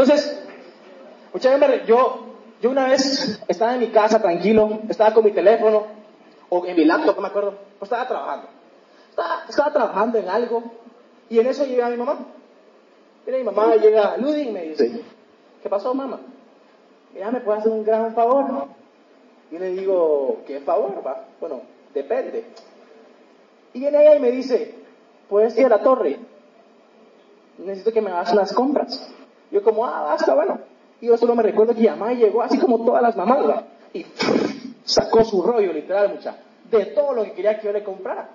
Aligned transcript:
Entonces, 0.00 0.42
muchachos, 1.30 1.86
yo, 1.86 2.20
yo 2.62 2.70
una 2.70 2.88
vez 2.88 3.38
estaba 3.46 3.74
en 3.74 3.80
mi 3.80 3.88
casa 3.88 4.18
tranquilo, 4.18 4.80
estaba 4.88 5.12
con 5.12 5.22
mi 5.22 5.30
teléfono, 5.30 5.88
o 6.48 6.64
en 6.64 6.74
mi 6.74 6.86
laptop, 6.86 7.16
no 7.16 7.20
me 7.20 7.28
acuerdo, 7.28 7.58
pues 7.78 7.90
estaba 7.90 8.08
trabajando. 8.08 8.48
Estaba, 9.10 9.44
estaba 9.46 9.72
trabajando 9.74 10.16
en 10.16 10.28
algo, 10.30 10.62
y 11.28 11.38
en 11.38 11.46
eso 11.48 11.66
llega 11.66 11.90
mi 11.90 11.98
mamá. 11.98 12.18
Mira, 13.26 13.36
mi 13.36 13.44
mamá 13.44 13.76
llega, 13.76 14.16
Ludin, 14.16 14.48
y 14.48 14.52
me 14.52 14.62
dice, 14.62 15.02
¿qué 15.62 15.68
pasó, 15.68 15.92
mamá? 15.92 16.18
Mira, 17.12 17.30
¿me 17.30 17.40
puedes 17.40 17.60
hacer 17.60 17.72
un 17.72 17.84
gran 17.84 18.14
favor? 18.14 18.68
Y 19.50 19.58
le 19.58 19.72
digo, 19.72 20.38
¿qué 20.46 20.60
favor, 20.60 21.06
va? 21.06 21.26
Bueno, 21.38 21.60
depende. 21.92 22.46
Y 23.74 23.80
viene 23.80 24.00
ella 24.00 24.16
y 24.16 24.20
me 24.20 24.30
dice, 24.30 24.76
puedes 25.28 25.58
ir 25.58 25.66
a 25.66 25.68
la 25.68 25.82
torre, 25.82 26.18
necesito 27.58 27.92
que 27.92 28.00
me 28.00 28.10
hagas 28.10 28.32
unas 28.32 28.54
compras. 28.54 29.14
Yo 29.50 29.62
como, 29.62 29.84
ah, 29.86 30.02
basta, 30.02 30.34
bueno. 30.34 30.58
Y 31.00 31.06
yo 31.06 31.16
solo 31.16 31.34
me 31.34 31.42
recuerdo 31.42 31.74
que 31.74 31.88
mamá 31.88 32.12
llegó 32.12 32.42
así 32.42 32.58
como 32.58 32.84
todas 32.84 33.02
las 33.02 33.16
mamás, 33.16 33.48
¿va? 33.48 33.64
y 33.92 34.06
sacó 34.84 35.24
su 35.24 35.42
rollo, 35.42 35.72
literal, 35.72 36.10
mucha, 36.14 36.36
de 36.70 36.86
todo 36.86 37.14
lo 37.14 37.24
que 37.24 37.32
quería 37.32 37.58
que 37.58 37.66
yo 37.66 37.72
le 37.72 37.82
comprara. 37.84 38.28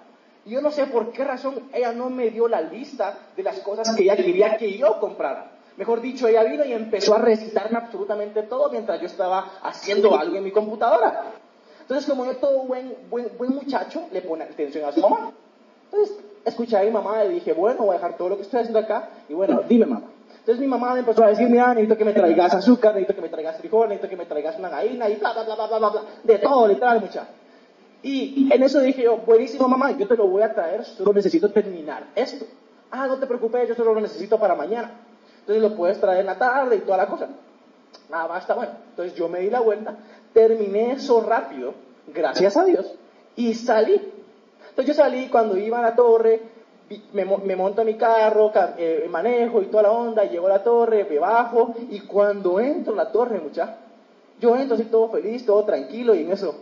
Y 0.45 0.51
yo 0.51 0.61
no 0.61 0.71
sé 0.71 0.85
por 0.87 1.11
qué 1.11 1.23
razón 1.23 1.70
ella 1.73 1.91
no 1.91 2.09
me 2.09 2.29
dio 2.29 2.47
la 2.47 2.61
lista 2.61 3.17
de 3.35 3.43
las 3.43 3.59
cosas 3.59 3.95
que 3.95 4.03
ella 4.03 4.15
quería 4.15 4.57
que 4.57 4.77
yo 4.77 4.99
comprara. 4.99 5.51
Mejor 5.77 6.01
dicho, 6.01 6.27
ella 6.27 6.43
vino 6.43 6.63
y 6.63 6.71
empezó 6.71 7.15
a 7.15 7.17
recitarme 7.17 7.77
absolutamente 7.77 8.43
todo 8.43 8.70
mientras 8.70 9.01
yo 9.01 9.07
estaba 9.07 9.59
haciendo 9.63 10.17
algo 10.17 10.35
en 10.35 10.43
mi 10.43 10.51
computadora. 10.51 11.34
Entonces, 11.81 12.09
como 12.09 12.25
yo 12.25 12.37
todo 12.37 12.63
buen, 12.63 12.95
buen, 13.09 13.29
buen 13.37 13.55
muchacho, 13.55 14.03
le 14.11 14.21
pone 14.21 14.45
atención 14.45 14.87
a 14.87 14.91
su 14.91 15.01
mamá. 15.01 15.31
Entonces, 15.91 16.17
escuché 16.45 16.77
a 16.77 16.84
mi 16.84 16.91
mamá 16.91 17.25
y 17.25 17.34
dije, 17.34 17.53
bueno, 17.53 17.81
voy 17.81 17.89
a 17.89 17.93
dejar 17.93 18.15
todo 18.15 18.29
lo 18.29 18.35
que 18.37 18.43
estoy 18.43 18.61
haciendo 18.61 18.79
acá. 18.79 19.09
Y 19.27 19.34
bueno, 19.34 19.61
dime 19.67 19.85
mamá. 19.85 20.07
Entonces 20.45 20.62
mi 20.62 20.67
mamá 20.67 20.94
me 20.94 20.99
empezó 20.99 21.23
a 21.23 21.29
decir, 21.29 21.49
mira, 21.49 21.70
necesito 21.70 21.98
que 21.98 22.05
me 22.05 22.13
traigas 22.13 22.54
azúcar, 22.54 22.93
necesito 22.93 23.15
que 23.15 23.21
me 23.21 23.29
traigas 23.29 23.57
frijol, 23.57 23.90
necesito 23.90 24.10
que 24.10 24.15
me 24.15 24.27
traigas 24.27 24.60
una 24.60 24.70
gallina 24.70 25.10
y 25.10 25.15
bla, 25.15 25.34
bla, 25.34 25.43
bla, 25.43 25.55
bla, 25.55 25.79
bla, 25.79 25.90
bla, 25.90 26.02
de 26.24 26.37
todo, 26.37 26.68
literal, 26.68 27.02
mucha. 27.02 27.26
Y 28.04 28.48
en 28.54 28.62
eso 28.62 28.79
dije 28.79 29.02
yo, 29.02 29.18
buenísimo 29.18 29.68
mamá, 29.68 29.98
yo 29.98 30.07
te 30.07 30.15
lo 30.15 30.27
voy 30.27 30.43
a 30.43 30.54
traer, 30.54 30.85
solo 30.85 31.13
necesito 31.13 31.49
terminar 31.49 32.04
esto. 32.13 32.46
Ah, 32.91 33.07
no 33.07 33.18
te 33.18 33.26
preocupes, 33.26 33.68
yo 33.68 33.74
solo 33.74 33.96
lo 33.96 34.02
necesito 34.02 34.40
para 34.40 34.54
mañana. 34.54 34.91
Entonces 35.40 35.63
lo 35.63 35.76
puedes 35.76 35.99
traer 35.99 36.20
en 36.20 36.27
la 36.27 36.37
tarde 36.37 36.76
y 36.76 36.82
toda 36.82 36.98
la 36.98 37.07
cosa. 37.07 37.27
Ah, 38.12 38.27
basta, 38.27 38.54
bueno. 38.54 38.74
Entonces 38.91 39.15
yo 39.15 39.27
me 39.27 39.40
di 39.40 39.49
la 39.49 39.62
vuelta, 39.62 39.96
terminé 40.32 40.91
eso 40.91 41.21
rápido, 41.21 41.74
gracias 42.13 42.55
a 42.55 42.65
Dios, 42.65 42.93
y 43.35 43.55
salí. 43.55 43.99
Entonces 44.70 44.96
yo 44.96 45.04
salí 45.04 45.27
cuando 45.30 45.57
iba 45.57 45.80
a 45.80 45.82
la 45.82 45.96
torre, 45.96 46.40
me, 47.13 47.25
me 47.25 47.55
monto 47.55 47.81
a 47.81 47.85
mi 47.85 47.95
carro, 47.95 48.51
eh, 48.77 49.07
manejo 49.09 49.61
y 49.61 49.65
toda 49.65 49.83
la 49.83 49.91
onda, 49.91 50.25
y 50.25 50.29
llego 50.29 50.45
a 50.47 50.49
la 50.49 50.63
torre, 50.63 51.05
me 51.09 51.19
bajo, 51.19 51.73
y 51.89 52.01
cuando 52.01 52.59
entro 52.59 52.93
a 52.93 52.97
la 52.97 53.11
torre, 53.11 53.39
mucha, 53.39 53.77
yo 54.39 54.55
entro 54.55 54.75
así 54.75 54.85
todo 54.85 55.09
feliz, 55.09 55.45
todo 55.45 55.63
tranquilo, 55.63 56.13
y 56.13 56.21
en 56.21 56.31
eso, 56.31 56.55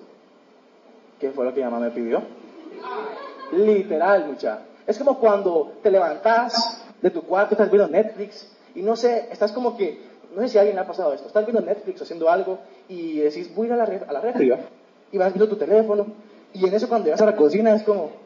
¿qué 1.19 1.31
fue 1.31 1.45
lo 1.45 1.53
que 1.53 1.59
mi 1.59 1.65
mamá 1.65 1.79
me 1.79 1.91
pidió? 1.91 2.21
Literal, 3.51 4.25
mucha. 4.25 4.59
Es 4.87 4.97
como 4.97 5.19
cuando 5.19 5.73
te 5.81 5.91
levantas 5.91 6.81
de 7.01 7.09
tu 7.09 7.23
cuarto, 7.23 7.55
estás 7.55 7.69
viendo 7.69 7.87
Netflix, 7.89 8.49
y 8.75 8.81
no 8.81 8.95
sé, 8.95 9.27
estás 9.31 9.51
como 9.51 9.75
que, 9.75 10.13
no 10.33 10.41
sé 10.41 10.49
si 10.49 10.57
a 10.57 10.61
alguien 10.61 10.75
le 10.75 10.81
ha 10.81 10.87
pasado 10.87 11.13
esto, 11.13 11.27
estás 11.27 11.45
viendo 11.45 11.61
Netflix 11.61 12.01
haciendo 12.01 12.29
algo, 12.29 12.59
y 12.87 13.19
decís, 13.19 13.53
voy 13.53 13.65
a 13.65 13.67
ir 13.67 13.73
a 13.73 13.85
la, 13.85 14.05
a 14.07 14.13
la 14.13 14.21
refri, 14.21 14.53
y 15.11 15.17
vas 15.17 15.33
viendo 15.33 15.49
tu 15.49 15.57
teléfono, 15.57 16.07
y 16.53 16.65
en 16.65 16.73
eso 16.73 16.87
cuando 16.87 17.05
llegas 17.05 17.21
a 17.21 17.25
la 17.25 17.35
cocina 17.35 17.75
es 17.75 17.83
como, 17.83 18.22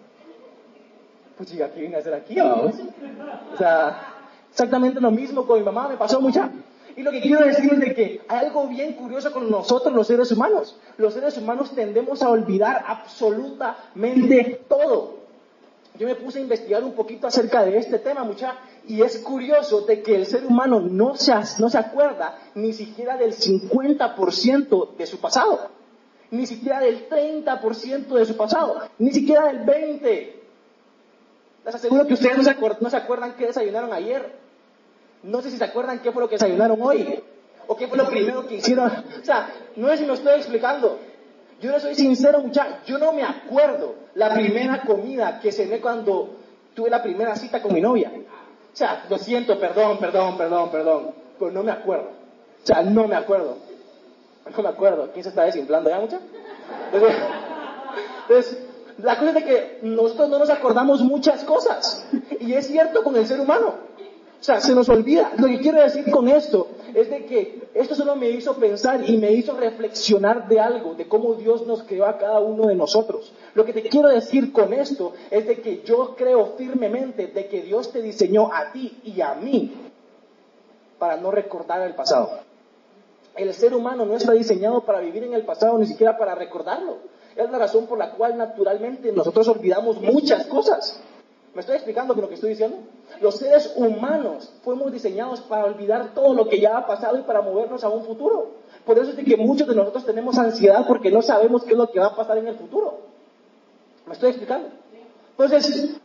pues 1.37 1.53
¿y 1.53 1.61
aquí 1.61 1.81
vine 1.81 1.97
a 1.97 1.99
hacer 1.99 2.13
aquí, 2.13 2.35
vamos? 2.35 2.73
O 3.53 3.57
sea, 3.57 4.15
exactamente 4.49 4.99
lo 4.99 5.11
mismo 5.11 5.45
con 5.45 5.59
mi 5.59 5.65
mamá, 5.65 5.87
me 5.87 5.97
pasó 5.97 6.19
mucha. 6.19 6.49
Y 6.95 7.03
lo 7.03 7.11
que 7.11 7.21
quiero 7.21 7.45
decir 7.45 7.71
es 7.71 7.79
de 7.79 7.93
que 7.93 8.21
hay 8.27 8.47
algo 8.47 8.67
bien 8.67 8.93
curioso 8.93 9.31
con 9.31 9.51
nosotros 9.51 9.93
los 9.93 10.07
seres 10.07 10.31
humanos. 10.31 10.75
Los 10.97 11.13
seres 11.13 11.37
humanos 11.37 11.71
tendemos 11.75 12.23
a 12.23 12.29
olvidar 12.29 12.83
absolutamente 12.87 14.61
todo. 14.67 15.17
Yo 15.99 16.07
me 16.07 16.15
puse 16.15 16.39
a 16.39 16.41
investigar 16.41 16.83
un 16.83 16.93
poquito 16.93 17.27
acerca 17.27 17.63
de 17.63 17.77
este 17.77 17.99
tema, 17.99 18.23
mucha, 18.23 18.55
y 18.87 19.01
es 19.01 19.19
curioso 19.19 19.81
de 19.81 20.01
que 20.01 20.15
el 20.15 20.25
ser 20.25 20.45
humano 20.45 20.79
no 20.79 21.15
se, 21.15 21.33
no 21.59 21.69
se 21.69 21.77
acuerda 21.77 22.39
ni 22.55 22.73
siquiera 22.73 23.15
del 23.15 23.35
50% 23.35 24.95
de 24.95 25.05
su 25.05 25.19
pasado, 25.19 25.69
ni 26.31 26.47
siquiera 26.47 26.79
del 26.79 27.07
30% 27.07 28.07
de 28.07 28.25
su 28.25 28.35
pasado, 28.35 28.81
ni 28.97 29.11
siquiera 29.11 29.47
del 29.47 29.65
20%. 29.65 30.36
Les 31.67 31.75
aseguro 31.75 32.07
que 32.07 32.13
ustedes 32.13 32.37
no 32.37 32.43
se, 32.43 32.55
no 32.79 32.89
se 32.89 32.95
acuerdan 32.95 33.33
qué 33.33 33.47
desayunaron 33.47 33.91
ayer. 33.91 34.31
No 35.23 35.41
sé 35.41 35.51
si 35.51 35.57
se 35.57 35.65
acuerdan 35.65 35.99
qué 35.99 36.13
fue 36.13 36.21
lo 36.21 36.29
que 36.29 36.35
desayunaron 36.35 36.81
hoy. 36.81 37.21
O 37.67 37.75
qué 37.75 37.89
fue 37.89 37.97
lo 37.97 38.07
primero 38.07 38.47
que 38.47 38.55
hicieron. 38.55 38.89
O 38.89 39.25
sea, 39.25 39.49
no 39.75 39.89
sé 39.89 39.97
si 39.97 40.05
me 40.05 40.13
estoy 40.13 40.35
explicando. 40.35 40.97
Yo 41.59 41.69
no 41.69 41.79
soy 41.81 41.93
sincero, 41.95 42.39
muchachos. 42.39 42.77
Yo 42.85 42.97
no 42.97 43.11
me 43.11 43.21
acuerdo 43.21 43.95
la 44.15 44.33
primera 44.33 44.83
comida 44.83 45.41
que 45.41 45.51
cené 45.51 45.81
cuando 45.81 46.37
tuve 46.73 46.89
la 46.89 47.03
primera 47.03 47.35
cita 47.35 47.61
con 47.61 47.73
mi 47.73 47.81
novia. 47.81 48.13
O 48.15 48.77
sea, 48.77 49.03
lo 49.09 49.17
siento, 49.17 49.59
perdón, 49.59 49.97
perdón, 49.99 50.37
perdón, 50.37 50.71
perdón. 50.71 51.11
Pero 51.37 51.51
no 51.51 51.63
me 51.63 51.73
acuerdo. 51.73 52.11
O 52.63 52.65
sea, 52.65 52.81
no 52.81 53.09
me 53.09 53.15
acuerdo. 53.17 53.57
No 54.55 54.63
me 54.63 54.69
acuerdo. 54.69 55.11
¿Quién 55.11 55.23
se 55.23 55.29
está 55.29 55.43
desinflando 55.43 55.89
ya, 55.89 55.99
mucha? 55.99 56.19
Entonces, 56.93 58.66
la 58.97 59.17
cosa 59.17 59.29
es 59.29 59.35
de 59.35 59.43
que 59.43 59.79
nosotros 59.83 60.29
no 60.29 60.39
nos 60.39 60.49
acordamos 60.49 61.01
muchas 61.01 61.43
cosas. 61.43 62.07
Y 62.39 62.53
es 62.53 62.67
cierto 62.67 63.03
con 63.03 63.15
el 63.15 63.27
ser 63.27 63.39
humano. 63.39 63.87
O 64.39 64.43
sea, 64.43 64.59
se 64.61 64.73
nos 64.75 64.87
olvida. 64.89 65.31
Lo 65.37 65.47
que 65.47 65.59
quiero 65.59 65.81
decir 65.81 66.09
con 66.11 66.27
esto 66.27 66.67
es 66.93 67.09
de 67.09 67.25
que 67.25 67.69
esto 67.73 67.95
solo 67.95 68.15
me 68.15 68.29
hizo 68.29 68.55
pensar 68.55 69.07
y 69.09 69.17
me 69.17 69.31
hizo 69.31 69.57
reflexionar 69.57 70.47
de 70.47 70.59
algo, 70.59 70.93
de 70.93 71.07
cómo 71.07 71.33
Dios 71.33 71.65
nos 71.65 71.83
creó 71.83 72.05
a 72.05 72.17
cada 72.17 72.39
uno 72.39 72.67
de 72.67 72.75
nosotros. 72.75 73.33
Lo 73.55 73.65
que 73.65 73.73
te 73.73 73.83
quiero 73.83 74.09
decir 74.09 74.51
con 74.51 74.73
esto 74.73 75.13
es 75.31 75.47
de 75.47 75.59
que 75.59 75.81
yo 75.83 76.15
creo 76.15 76.53
firmemente 76.57 77.27
de 77.27 77.47
que 77.47 77.61
Dios 77.63 77.91
te 77.91 78.01
diseñó 78.01 78.51
a 78.53 78.71
ti 78.71 78.99
y 79.03 79.21
a 79.21 79.33
mí 79.33 79.73
para 80.99 81.17
no 81.17 81.31
recordar 81.31 81.81
el 81.81 81.95
pasado. 81.95 82.39
El 83.35 83.53
ser 83.53 83.73
humano 83.73 84.05
no 84.05 84.15
está 84.15 84.33
diseñado 84.33 84.81
para 84.81 84.99
vivir 84.99 85.23
en 85.23 85.33
el 85.33 85.45
pasado, 85.45 85.77
ni 85.77 85.85
siquiera 85.85 86.17
para 86.17 86.35
recordarlo. 86.35 86.97
Es 87.37 87.51
la 87.51 87.59
razón 87.59 87.85
por 87.85 87.99
la 87.99 88.11
cual 88.11 88.35
naturalmente 88.35 89.11
nosotros 89.11 89.47
olvidamos 89.47 90.01
muchas 90.01 90.47
cosas. 90.47 90.99
¿Me 91.53 91.61
estoy 91.61 91.75
explicando 91.75 92.15
con 92.15 92.23
lo 92.23 92.27
que 92.27 92.35
estoy 92.35 92.51
diciendo? 92.51 92.77
Los 93.21 93.35
seres 93.35 93.73
humanos 93.75 94.51
fuimos 94.63 94.91
diseñados 94.91 95.41
para 95.41 95.65
olvidar 95.65 96.13
todo 96.15 96.33
lo 96.33 96.49
que 96.49 96.59
ya 96.59 96.77
ha 96.77 96.87
pasado 96.87 97.17
y 97.17 97.21
para 97.21 97.41
movernos 97.41 97.83
a 97.83 97.89
un 97.89 98.03
futuro. 98.03 98.53
Por 98.85 98.97
eso 98.97 99.11
es 99.11 99.23
que 99.23 99.37
muchos 99.37 99.67
de 99.67 99.75
nosotros 99.75 100.05
tenemos 100.05 100.37
ansiedad 100.37 100.85
porque 100.87 101.11
no 101.11 101.21
sabemos 101.21 101.63
qué 101.63 101.71
es 101.71 101.77
lo 101.77 101.91
que 101.91 101.99
va 101.99 102.07
a 102.07 102.15
pasar 102.15 102.39
en 102.39 102.47
el 102.47 102.55
futuro. 102.55 102.99
¿Me 104.07 104.13
estoy 104.13 104.29
explicando? 104.29 104.69
Entonces, 105.31 105.67
eso 105.67 105.99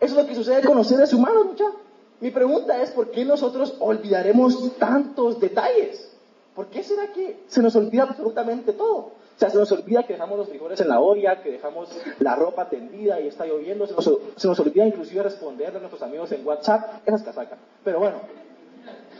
es 0.00 0.12
lo 0.12 0.26
que 0.26 0.34
sucede 0.34 0.62
con 0.62 0.76
los 0.76 0.88
seres 0.88 1.12
humanos, 1.12 1.46
muchachos. 1.46 1.74
Mi 2.20 2.30
pregunta 2.30 2.80
es, 2.82 2.90
¿por 2.90 3.10
qué 3.12 3.24
nosotros 3.24 3.76
olvidaremos 3.78 4.76
tantos 4.78 5.38
detalles? 5.38 6.12
¿Por 6.54 6.66
qué 6.66 6.82
será 6.82 7.12
que 7.12 7.40
se 7.46 7.62
nos 7.62 7.74
olvida 7.76 8.04
absolutamente 8.04 8.72
todo? 8.72 9.21
O 9.36 9.38
sea, 9.38 9.50
se 9.50 9.58
nos 9.58 9.72
olvida 9.72 10.04
que 10.04 10.12
dejamos 10.12 10.38
los 10.38 10.48
frijoles 10.48 10.80
en 10.80 10.88
la 10.88 11.00
olla, 11.00 11.42
que 11.42 11.52
dejamos 11.52 11.88
la 12.20 12.36
ropa 12.36 12.68
tendida 12.68 13.20
y 13.20 13.28
está 13.28 13.46
lloviendo. 13.46 13.86
Se 13.86 14.48
nos, 14.48 14.60
olvida 14.60 14.86
inclusive 14.86 15.22
responder 15.22 15.74
a 15.74 15.78
nuestros 15.78 16.02
amigos 16.02 16.30
en 16.32 16.46
WhatsApp. 16.46 17.06
Esas 17.06 17.22
casacas. 17.22 17.58
Pero 17.82 17.98
bueno. 17.98 18.16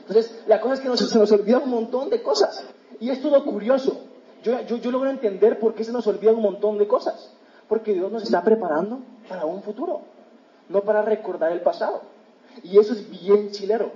Entonces, 0.00 0.43
la 0.47 0.61
cosa 0.61 0.75
es 0.75 0.81
que 0.81 0.97
se 0.97 1.19
nos 1.19 1.33
olvida 1.33 1.59
un 1.59 1.71
montón 1.71 2.11
de 2.11 2.23
cosas. 2.23 2.65
Y 3.00 3.11
es 3.11 3.21
todo 3.23 3.45
curioso. 3.45 4.00
Yo, 4.43 4.61
yo, 4.62 4.77
yo 4.77 4.91
logro 4.91 5.11
entender 5.11 5.59
por 5.59 5.75
qué 5.75 5.84
se 5.84 5.93
nos 5.93 6.06
olvida 6.06 6.33
un 6.33 6.43
montón 6.43 6.79
de 6.79 6.87
cosas. 6.87 7.33
Porque 7.69 7.94
Dios 7.94 8.12
nos 8.12 8.23
está 8.23 8.43
preparando 8.43 9.00
para 9.29 9.47
un 9.47 9.62
futuro. 9.62 10.03
No 10.69 10.83
para 10.83 11.03
recordar 11.03 11.53
el 11.53 11.61
pasado. 11.62 12.03
Y 12.62 12.79
eso 12.79 12.93
es 12.93 13.09
bien 13.11 13.50
chilero. 13.50 13.91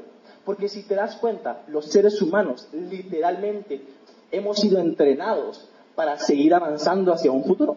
Porque 0.44 0.68
si 0.68 0.84
te 0.84 0.94
das 0.94 1.16
cuenta, 1.16 1.62
los 1.66 1.86
seres 1.86 2.22
humanos 2.22 2.68
literalmente 2.72 3.82
hemos 4.30 4.58
sido 4.58 4.78
entrenados 4.78 5.68
para 5.96 6.18
seguir 6.18 6.54
avanzando 6.54 7.12
hacia 7.12 7.32
un 7.32 7.42
futuro. 7.42 7.76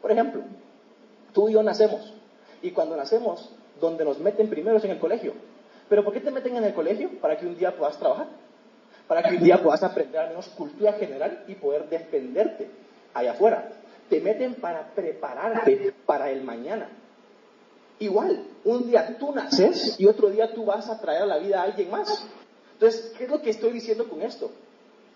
Por 0.00 0.10
ejemplo, 0.10 0.42
tú 1.34 1.50
y 1.50 1.52
yo 1.52 1.62
nacemos, 1.62 2.14
y 2.62 2.70
cuando 2.70 2.96
nacemos, 2.96 3.50
donde 3.80 4.04
nos 4.04 4.18
meten 4.18 4.48
primero 4.48 4.78
es 4.78 4.84
en 4.84 4.92
el 4.92 4.98
colegio. 4.98 5.34
¿Pero 5.88 6.04
por 6.04 6.14
qué 6.14 6.20
te 6.20 6.30
meten 6.30 6.56
en 6.56 6.64
el 6.64 6.72
colegio? 6.72 7.10
Para 7.20 7.36
que 7.36 7.46
un 7.46 7.56
día 7.58 7.76
puedas 7.76 7.98
trabajar, 7.98 8.28
para 9.08 9.22
que 9.22 9.36
un 9.36 9.42
día 9.42 9.62
puedas 9.62 9.82
aprender 9.82 10.20
al 10.20 10.28
menos 10.28 10.48
cultura 10.50 10.92
general 10.92 11.44
y 11.48 11.56
poder 11.56 11.88
defenderte 11.88 12.70
allá 13.12 13.32
afuera. 13.32 13.68
Te 14.08 14.20
meten 14.20 14.54
para 14.54 14.94
prepararte 14.94 15.92
para 16.06 16.30
el 16.30 16.44
mañana. 16.44 16.88
Igual, 17.98 18.44
un 18.64 18.86
día 18.88 19.18
tú 19.18 19.32
naces 19.34 19.98
y 19.98 20.06
otro 20.06 20.30
día 20.30 20.54
tú 20.54 20.64
vas 20.64 20.88
a 20.88 21.00
traer 21.00 21.22
a 21.22 21.26
la 21.26 21.38
vida 21.38 21.60
a 21.60 21.64
alguien 21.64 21.90
más. 21.90 22.24
Entonces, 22.74 23.12
¿qué 23.18 23.24
es 23.24 23.30
lo 23.30 23.42
que 23.42 23.50
estoy 23.50 23.72
diciendo 23.72 24.08
con 24.08 24.22
esto? 24.22 24.50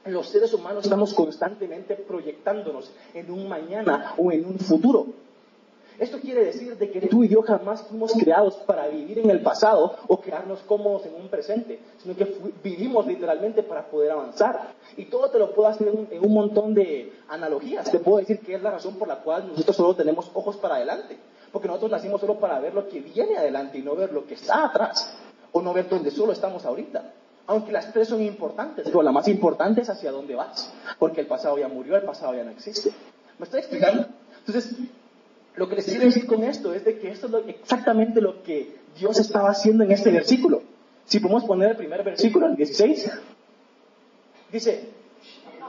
Los 0.06 0.29
seres 0.29 0.53
humanos 0.53 0.85
estamos 0.85 1.15
constantemente 1.15 1.95
proyectándonos 1.97 2.91
en 3.15 3.31
un 3.31 3.49
mañana 3.49 4.15
o 4.19 4.31
en 4.33 4.45
un 4.45 4.59
futuro. 4.59 5.06
Esto 5.99 6.19
quiere 6.19 6.45
decir 6.45 6.77
de 6.77 6.91
que 6.91 7.03
tú 7.03 7.23
y 7.23 7.29
yo 7.29 7.43
jamás 7.43 7.83
fuimos 7.83 8.12
creados 8.15 8.55
para 8.67 8.89
vivir 8.89 9.21
en 9.21 9.31
el 9.31 9.43
pasado 9.43 9.95
o 10.09 10.21
quedarnos 10.21 10.59
cómodos 10.62 11.06
en 11.06 11.15
un 11.15 11.29
presente, 11.29 11.79
sino 12.03 12.17
que 12.17 12.37
vivimos 12.65 13.06
literalmente 13.06 13.62
para 13.62 13.87
poder 13.87 14.11
avanzar. 14.11 14.75
Y 14.97 15.05
todo 15.05 15.31
te 15.31 15.39
lo 15.39 15.55
puedo 15.55 15.69
hacer 15.69 15.87
en 15.89 15.99
un, 16.01 16.09
en 16.11 16.25
un 16.25 16.35
montón 16.35 16.75
de 16.75 17.12
analogías. 17.29 17.89
Te 17.93 18.01
puedo 18.01 18.19
decir 18.19 18.41
que 18.41 18.55
es 18.55 18.62
la 18.62 18.73
razón 18.73 18.97
por 18.97 19.06
la 19.06 19.21
cual 19.21 19.47
nosotros 19.47 19.77
solo 19.77 19.95
tenemos 19.95 20.29
ojos 20.35 20.56
para 20.56 20.77
adelante. 20.77 21.17
Porque 21.53 21.69
nosotros 21.69 21.93
nacimos 21.93 22.21
solo 22.21 22.41
para 22.41 22.59
ver 22.59 22.75
lo 22.75 22.89
que 22.89 22.99
viene 22.99 23.37
adelante 23.37 23.79
y 23.79 23.83
no 23.83 23.95
ver 23.95 24.12
lo 24.12 24.27
que 24.27 24.35
está 24.35 24.65
atrás. 24.65 25.17
O 25.53 25.62
no 25.62 25.73
ver 25.73 25.89
donde 25.89 26.11
solo 26.11 26.33
estamos 26.33 26.65
ahorita. 26.65 27.12
Aunque 27.46 27.73
las 27.73 27.93
tres 27.93 28.08
son 28.08 28.23
importantes, 28.23 28.87
pero 28.87 29.02
la 29.02 29.12
más 29.12 29.29
importante 29.29 29.82
es 29.82 29.91
hacia 29.91 30.11
dónde 30.11 30.35
vas. 30.35 30.73
Porque 30.99 31.20
el 31.20 31.26
pasado 31.26 31.58
ya 31.58 31.69
murió, 31.69 31.96
el 31.96 32.02
pasado 32.02 32.35
ya 32.35 32.44
no 32.44 32.50
existe. 32.50 32.91
¿Me 33.38 33.44
estoy 33.44 33.61
explicando? 33.61 34.06
Entonces, 34.46 34.76
lo 35.56 35.69
que 35.69 35.76
les 35.76 35.85
quiero 35.85 36.05
decir 36.05 36.26
con 36.26 36.43
esto 36.43 36.73
es 36.73 36.85
de 36.85 36.99
que 36.99 37.11
esto 37.11 37.26
es 37.38 37.49
exactamente 37.49 38.20
lo 38.20 38.43
que 38.43 38.76
Dios 38.99 39.19
estaba 39.19 39.50
haciendo 39.50 39.85
en 39.85 39.93
este 39.93 40.11
versículo. 40.11 40.62
Si 41.05 41.20
podemos 41.20 41.44
poner 41.44 41.70
el 41.70 41.76
primer 41.76 42.02
versículo, 42.02 42.46
el 42.46 42.56
16, 42.56 43.11
dice, 44.50 44.88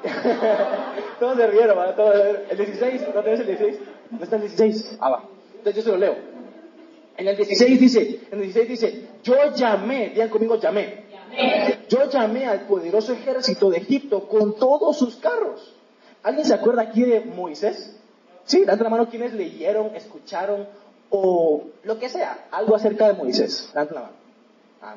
todos 1.19 1.37
se 1.37 1.47
rieron, 1.47 1.77
¿verdad? 1.77 1.95
Todos, 1.95 2.15
el 2.49 2.57
16, 2.57 3.01
¿no 3.13 3.21
tenés 3.21 3.39
el 3.41 3.47
16? 3.47 3.79
¿No 4.11 4.23
está 4.23 4.35
el 4.37 4.41
16? 4.43 4.97
Ah, 5.01 5.09
va. 5.09 5.23
Entonces 5.57 5.75
yo 5.75 5.81
se 5.81 5.89
lo 5.89 5.97
leo. 5.97 6.15
En 7.17 7.27
el 7.27 7.35
16 7.35 7.79
dice, 7.79 8.19
en 8.31 8.39
el 8.39 8.51
16 8.51 8.69
dice, 8.69 9.07
yo 9.23 9.35
llamé, 9.55 10.09
digan 10.09 10.29
conmigo, 10.29 10.59
llamé. 10.59 11.04
Yo 11.89 12.09
llamé 12.09 12.45
al 12.45 12.61
poderoso 12.61 13.13
ejército 13.13 13.69
de 13.69 13.77
Egipto 13.77 14.27
con 14.27 14.55
todos 14.55 14.97
sus 14.97 15.15
carros. 15.17 15.73
¿Alguien 16.23 16.45
se 16.45 16.53
acuerda 16.53 16.83
aquí 16.83 17.03
de 17.03 17.21
Moisés? 17.21 17.95
Sí, 18.45 18.59
levanta 18.59 18.83
la 18.83 18.89
mano 18.89 19.09
quienes 19.09 19.33
leyeron, 19.33 19.95
escucharon 19.95 20.67
o 21.09 21.63
lo 21.83 21.99
que 21.99 22.09
sea, 22.09 22.47
algo 22.51 22.75
acerca 22.75 23.07
de 23.07 23.13
Moisés. 23.13 23.69
Levanta 23.73 23.93
la 23.93 24.01
mano. 24.01 24.13
Ah. 24.81 24.95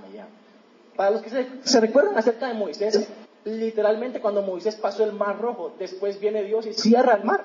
Para 0.97 1.11
los 1.11 1.23
que 1.23 1.31
se, 1.31 1.47
se 1.63 1.81
recuerdan 1.81 2.17
acerca 2.17 2.49
de 2.49 2.55
Moisés, 2.55 3.09
literalmente 3.45 4.21
cuando 4.21 4.43
Moisés 4.43 4.77
pasó 4.77 5.05
el 5.05 5.13
mar 5.13 5.41
rojo, 5.41 5.73
después 5.79 6.19
viene 6.21 6.43
Dios 6.43 6.67
y 6.67 6.75
cierra 6.75 7.15
el 7.15 7.25
mar. 7.25 7.45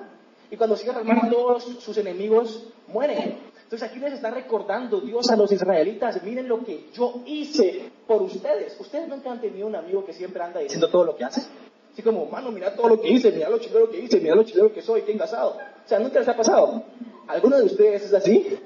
Y 0.50 0.56
cuando 0.56 0.76
cierra 0.76 1.00
el 1.00 1.06
mar, 1.06 1.30
todos 1.30 1.64
sus 1.64 1.96
enemigos 1.98 2.64
mueren. 2.88 3.38
Entonces 3.64 3.90
aquí 3.90 3.98
les 3.98 4.12
está 4.12 4.30
recordando 4.30 5.00
Dios 5.00 5.30
a 5.30 5.36
los 5.36 5.50
israelitas, 5.50 6.22
miren 6.22 6.46
lo 6.46 6.64
que 6.64 6.90
yo 6.92 7.22
hice 7.26 7.90
por 8.06 8.22
ustedes. 8.22 8.78
Ustedes 8.78 9.08
nunca 9.08 9.32
han 9.32 9.40
tenido 9.40 9.66
un 9.66 9.74
amigo 9.74 10.04
que 10.04 10.12
siempre 10.12 10.42
anda 10.42 10.60
diciendo 10.60 10.88
todo 10.90 11.04
lo 11.04 11.16
que 11.16 11.24
hace. 11.24 11.42
Así 11.92 12.02
como, 12.02 12.26
mano, 12.26 12.50
mira 12.50 12.74
todo 12.74 12.88
lo 12.88 13.00
que 13.00 13.08
hice, 13.08 13.32
mira 13.32 13.48
lo 13.48 13.58
chilero 13.58 13.90
que 13.90 14.00
hice, 14.00 14.20
mira 14.20 14.34
lo 14.34 14.42
chilero 14.42 14.72
que 14.72 14.82
soy, 14.82 15.02
he 15.06 15.12
engasado. 15.12 15.56
O 15.84 15.88
sea, 15.88 15.98
nunca 15.98 16.18
les 16.18 16.28
ha 16.28 16.36
pasado. 16.36 16.82
¿Alguno 17.26 17.56
de 17.56 17.64
ustedes 17.64 18.04
es 18.04 18.14
así? 18.14 18.58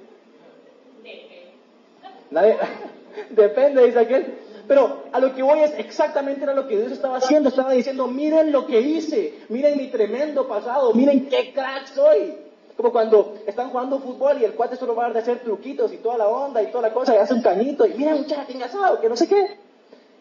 Nadie. 2.30 2.56
Depende, 3.30 3.86
dice 3.86 3.98
aquel. 3.98 4.34
Pero 4.66 5.04
a 5.12 5.20
lo 5.20 5.34
que 5.34 5.42
voy 5.42 5.60
es 5.60 5.72
exactamente 5.78 6.42
era 6.42 6.54
lo 6.54 6.66
que 6.66 6.76
Dios 6.76 6.92
estaba 6.92 7.18
haciendo. 7.18 7.48
Estaba 7.48 7.72
diciendo, 7.72 8.08
miren 8.08 8.50
lo 8.50 8.66
que 8.66 8.80
hice, 8.80 9.40
miren 9.48 9.78
mi 9.78 9.88
tremendo 9.88 10.46
pasado, 10.48 10.92
miren 10.92 11.28
qué 11.28 11.52
crack 11.52 11.86
soy. 11.86 12.47
Como 12.78 12.92
cuando 12.92 13.34
están 13.44 13.70
jugando 13.70 13.98
fútbol 13.98 14.40
y 14.40 14.44
el 14.44 14.54
cuate 14.54 14.76
solo 14.76 14.94
va 14.94 15.06
a 15.06 15.10
hacer 15.10 15.40
truquitos 15.40 15.92
y 15.92 15.96
toda 15.96 16.16
la 16.16 16.28
onda 16.28 16.62
y 16.62 16.68
toda 16.68 16.82
la 16.82 16.94
cosa 16.94 17.12
y 17.12 17.18
hace 17.18 17.34
un 17.34 17.42
cañito 17.42 17.84
y 17.84 17.94
mira 17.94 18.14
muchacha 18.14 18.46
que 18.46 18.52
engasado, 18.52 19.00
que 19.00 19.08
no 19.08 19.16
sé 19.16 19.26
qué. 19.26 19.56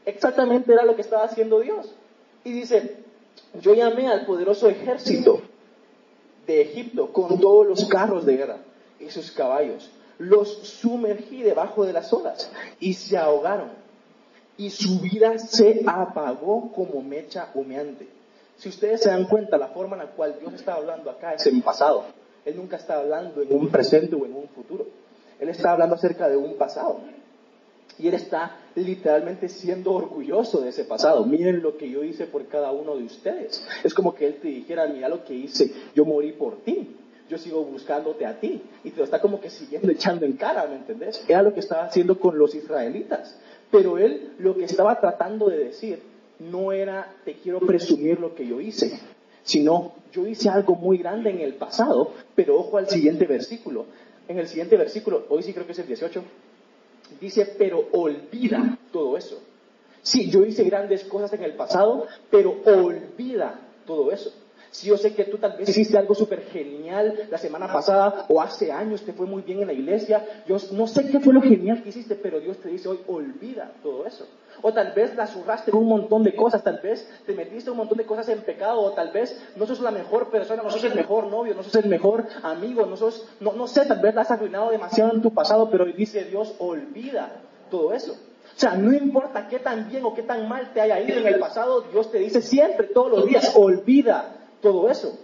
Exactamente 0.08 0.74
era 0.74 0.84
lo 0.84 0.96
que 0.96 1.04
estaba 1.04 1.26
haciendo 1.26 1.60
Dios. 1.60 1.94
Y 2.44 2.54
dice, 2.54 2.96
yo 3.62 3.76
llamé 3.76 4.08
al 4.08 4.26
poderoso 4.26 4.68
ejército 4.70 5.40
de 6.48 6.62
Egipto 6.62 7.14
con 7.14 7.40
todos 7.40 7.68
los 7.68 7.86
carros 7.86 8.26
de 8.26 8.38
guerra 8.38 8.58
y 9.00 9.12
sus 9.12 9.30
caballos. 9.30 9.92
Los 10.18 10.52
sumergí 10.68 11.44
debajo 11.44 11.86
de 11.86 11.94
las 11.94 12.12
olas 12.12 12.50
y 12.80 12.96
se 12.96 13.20
ahogaron. 13.20 13.70
Y 14.58 14.72
su 14.72 15.00
vida 15.00 15.38
se 15.38 15.84
apagó 15.86 16.72
como 16.72 17.04
mecha 17.04 17.52
humeante. 17.54 18.08
Si 18.58 18.70
ustedes 18.70 19.02
se 19.02 19.10
dan 19.10 19.26
cuenta, 19.26 19.60
la 19.60 19.68
forma 19.68 19.96
en 19.96 20.06
la 20.06 20.10
cual 20.10 20.38
Dios 20.40 20.56
está 20.56 20.74
hablando 20.74 21.12
acá 21.12 21.36
es 21.36 21.46
en 21.46 21.62
pasado. 21.62 22.17
Él 22.48 22.56
nunca 22.56 22.78
está 22.78 22.98
hablando 23.00 23.42
en 23.42 23.54
un 23.54 23.68
presente 23.68 24.16
o 24.16 24.26
en 24.26 24.34
un 24.34 24.48
futuro. 24.48 24.88
Él 25.38 25.50
está 25.50 25.74
hablando 25.74 25.96
acerca 25.96 26.30
de 26.30 26.38
un 26.38 26.56
pasado. 26.56 27.02
Y 28.00 28.08
él 28.08 28.14
está 28.14 28.56
literalmente 28.76 29.50
siendo 29.50 29.92
orgulloso 29.92 30.62
de 30.62 30.70
ese 30.70 30.86
pasado. 30.86 31.26
Miren 31.26 31.62
lo 31.62 31.76
que 31.76 31.90
yo 31.90 32.06
hice 32.06 32.26
por 32.26 32.48
cada 32.48 32.72
uno 32.72 32.96
de 32.96 33.04
ustedes. 33.04 33.62
Es 33.84 33.94
como 33.94 34.16
que 34.16 34.28
él 34.28 34.38
te 34.42 34.48
dijera, 34.48 34.88
mira 34.88 35.10
lo 35.10 35.26
que 35.26 35.34
hice, 35.34 35.74
yo 35.94 36.06
morí 36.06 36.32
por 36.32 36.64
ti. 36.64 36.96
Yo 37.30 37.38
sigo 37.38 37.66
buscándote 37.66 38.26
a 38.26 38.40
ti. 38.40 38.62
Y 38.86 38.92
te 38.92 38.98
lo 39.00 39.04
está 39.04 39.20
como 39.20 39.42
que 39.42 39.50
siguiendo 39.50 39.92
echando 39.92 40.26
en 40.26 40.38
cara, 40.38 40.66
¿me 40.68 40.78
entendés? 40.78 41.26
Era 41.28 41.42
lo 41.42 41.54
que 41.54 41.60
estaba 41.60 41.84
haciendo 41.84 42.18
con 42.18 42.38
los 42.38 42.56
israelitas. 42.56 43.38
Pero 43.72 43.98
él 43.98 44.36
lo 44.40 44.56
que 44.56 44.64
estaba 44.64 45.02
tratando 45.02 45.50
de 45.50 45.66
decir 45.66 46.00
no 46.40 46.72
era, 46.72 47.14
te 47.26 47.34
quiero 47.34 47.60
presumir 47.60 48.22
lo 48.22 48.36
que 48.36 48.48
yo 48.48 48.62
hice, 48.62 48.98
sino 49.48 49.94
yo 50.12 50.28
hice 50.28 50.50
algo 50.50 50.76
muy 50.76 50.98
grande 50.98 51.30
en 51.30 51.40
el 51.40 51.54
pasado, 51.54 52.12
pero 52.36 52.60
ojo 52.60 52.78
al 52.78 52.90
siguiente 52.90 53.26
versículo. 53.26 53.86
En 54.28 54.38
el 54.38 54.48
siguiente 54.48 54.76
versículo, 54.76 55.26
hoy 55.30 55.42
sí 55.42 55.54
creo 55.54 55.66
que 55.66 55.72
es 55.72 55.80
el 55.80 55.88
18, 55.88 56.22
dice, 57.22 57.56
pero 57.58 57.88
olvida 57.94 58.78
todo 58.92 59.18
eso. 59.18 59.42
Sí, 60.02 60.30
yo 60.30 60.44
hice 60.44 60.66
grandes 60.66 61.06
cosas 61.06 61.32
en 61.32 61.44
el 61.44 61.54
pasado, 61.54 62.08
pero 62.30 62.58
olvida 62.66 63.60
todo 63.86 64.12
eso. 64.12 64.34
Si 64.72 64.88
yo 64.88 64.98
sé 64.98 65.14
que 65.14 65.24
tú 65.26 65.38
tal 65.38 65.58
vez 65.58 65.70
hiciste 65.70 65.98
algo 65.98 66.14
súper 66.14 66.44
genial 66.52 67.28
la 67.30 67.38
semana 67.38 67.72
pasada 67.72 68.26
o 68.30 68.42
hace 68.42 68.72
años 68.72 69.02
te 69.02 69.14
fue 69.14 69.26
muy 69.26 69.42
bien 69.42 69.62
en 69.62 69.68
la 69.68 69.74
iglesia, 69.74 70.26
yo 70.48 70.58
no 70.72 70.88
sé 70.88 71.10
qué 71.10 71.20
fue 71.20 71.34
lo 71.34 71.42
genial 71.42 71.84
que 71.84 71.90
hiciste, 71.90 72.16
pero 72.16 72.40
Dios 72.40 72.58
te 72.58 72.70
dice 72.70 72.90
hoy, 72.90 73.00
olvida 73.08 73.72
todo 73.82 74.06
eso. 74.06 74.26
O 74.62 74.74
tal 74.74 74.92
vez 74.94 75.16
la 75.16 75.28
zurraste 75.28 75.72
en 75.72 75.78
un 75.78 75.88
montón 75.88 76.24
de 76.24 76.36
cosas, 76.36 76.64
tal 76.64 76.80
vez 76.82 77.08
te 77.26 77.34
metiste 77.34 77.70
un 77.70 77.78
montón 77.78 77.98
de 77.98 78.06
cosas 78.06 78.28
en 78.30 78.42
pecado, 78.42 78.82
o 78.82 78.92
tal 78.92 79.12
vez 79.12 79.40
no 79.56 79.66
sos 79.66 79.80
la 79.82 79.92
mejor 79.92 80.30
persona, 80.30 80.64
no 80.64 80.72
sos 80.72 80.84
el 80.84 80.96
mejor 80.96 81.28
novio, 81.28 81.54
no 81.54 81.64
sos 81.64 81.76
el 81.76 81.90
mejor 81.90 82.26
amigo, 82.44 82.86
no 82.86 82.98
sos, 82.98 83.28
no, 83.40 83.54
no 83.54 83.68
sé, 83.68 83.86
tal 83.86 84.00
vez 84.00 84.16
la 84.16 84.22
has 84.22 84.32
arruinado 84.32 84.72
demasiado 84.72 85.14
en 85.14 85.22
tu 85.22 85.32
pasado, 85.32 85.70
pero 85.70 85.84
hoy 85.84 85.94
dice 85.94 86.26
Dios, 86.26 86.56
olvida 86.60 87.42
todo 87.70 87.94
eso. 87.94 88.14
O 88.14 88.60
sea, 88.60 88.74
no 88.74 88.92
importa 88.92 89.48
qué 89.48 89.60
tan 89.60 89.88
bien 89.88 90.04
o 90.04 90.16
qué 90.16 90.24
tan 90.24 90.50
mal 90.50 90.72
te 90.74 90.82
haya 90.82 91.00
ido 91.00 91.20
en 91.20 91.28
el 91.28 91.40
pasado, 91.40 91.82
Dios 91.92 92.12
te 92.12 92.18
dice 92.18 92.42
siempre, 92.42 92.88
todos 92.88 93.12
los 93.12 93.26
días, 93.28 93.54
olvida 93.56 94.37
todo 94.62 94.90
eso. 94.90 95.18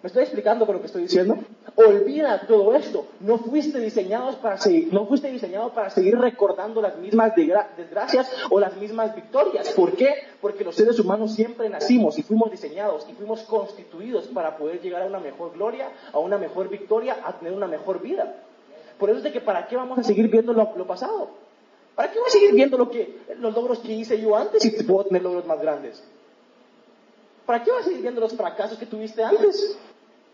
¿Me 0.00 0.06
estoy 0.06 0.22
explicando 0.22 0.64
con 0.64 0.76
lo 0.76 0.80
que 0.80 0.86
estoy 0.86 1.02
diciendo? 1.02 1.36
Olvida 1.74 2.46
todo 2.46 2.72
esto. 2.76 3.06
No 3.18 3.38
fuiste 3.38 3.80
diseñados 3.80 4.36
para 4.36 4.56
seguir, 4.56 4.92
no 4.92 5.06
fuiste 5.06 5.28
diseñado 5.28 5.72
para 5.72 5.90
seguir 5.90 6.16
recordando 6.16 6.80
las 6.80 6.96
mismas 6.98 7.32
desgracias 7.34 8.30
o 8.48 8.60
las 8.60 8.76
mismas 8.76 9.16
victorias. 9.16 9.70
¿Por 9.70 9.96
qué? 9.96 10.14
Porque 10.40 10.62
los 10.62 10.76
seres 10.76 11.00
humanos 11.00 11.34
siempre 11.34 11.68
nacimos 11.68 12.16
y 12.16 12.22
fuimos 12.22 12.48
diseñados 12.52 13.06
y 13.10 13.14
fuimos 13.14 13.42
constituidos 13.42 14.28
para 14.28 14.56
poder 14.56 14.80
llegar 14.80 15.02
a 15.02 15.06
una 15.06 15.18
mejor 15.18 15.52
gloria, 15.54 15.90
a 16.12 16.20
una 16.20 16.38
mejor 16.38 16.68
victoria, 16.68 17.16
a 17.24 17.36
tener 17.36 17.52
una 17.52 17.66
mejor 17.66 18.00
vida. 18.00 18.36
Por 19.00 19.10
eso 19.10 19.18
es 19.18 19.24
de 19.24 19.32
que 19.32 19.40
para 19.40 19.66
qué 19.66 19.74
vamos 19.74 19.98
a 19.98 20.04
seguir 20.04 20.28
viendo 20.28 20.52
lo, 20.52 20.76
lo 20.76 20.86
pasado. 20.86 21.30
¿Para 21.96 22.12
qué 22.12 22.20
voy 22.20 22.28
a 22.28 22.30
seguir 22.30 22.52
viendo 22.52 22.78
lo 22.78 22.88
que, 22.88 23.18
los 23.40 23.52
logros 23.52 23.80
que 23.80 23.92
hice 23.92 24.20
yo 24.20 24.36
antes 24.36 24.62
si 24.62 24.70
puedo 24.84 25.06
tener 25.06 25.22
logros 25.22 25.44
más 25.46 25.60
grandes? 25.60 26.04
¿Para 27.48 27.64
qué 27.64 27.70
vas 27.70 27.80
a 27.80 27.84
seguir 27.84 28.02
viendo 28.02 28.20
los 28.20 28.34
fracasos 28.34 28.76
que 28.76 28.84
tuviste 28.84 29.24
antes? 29.24 29.78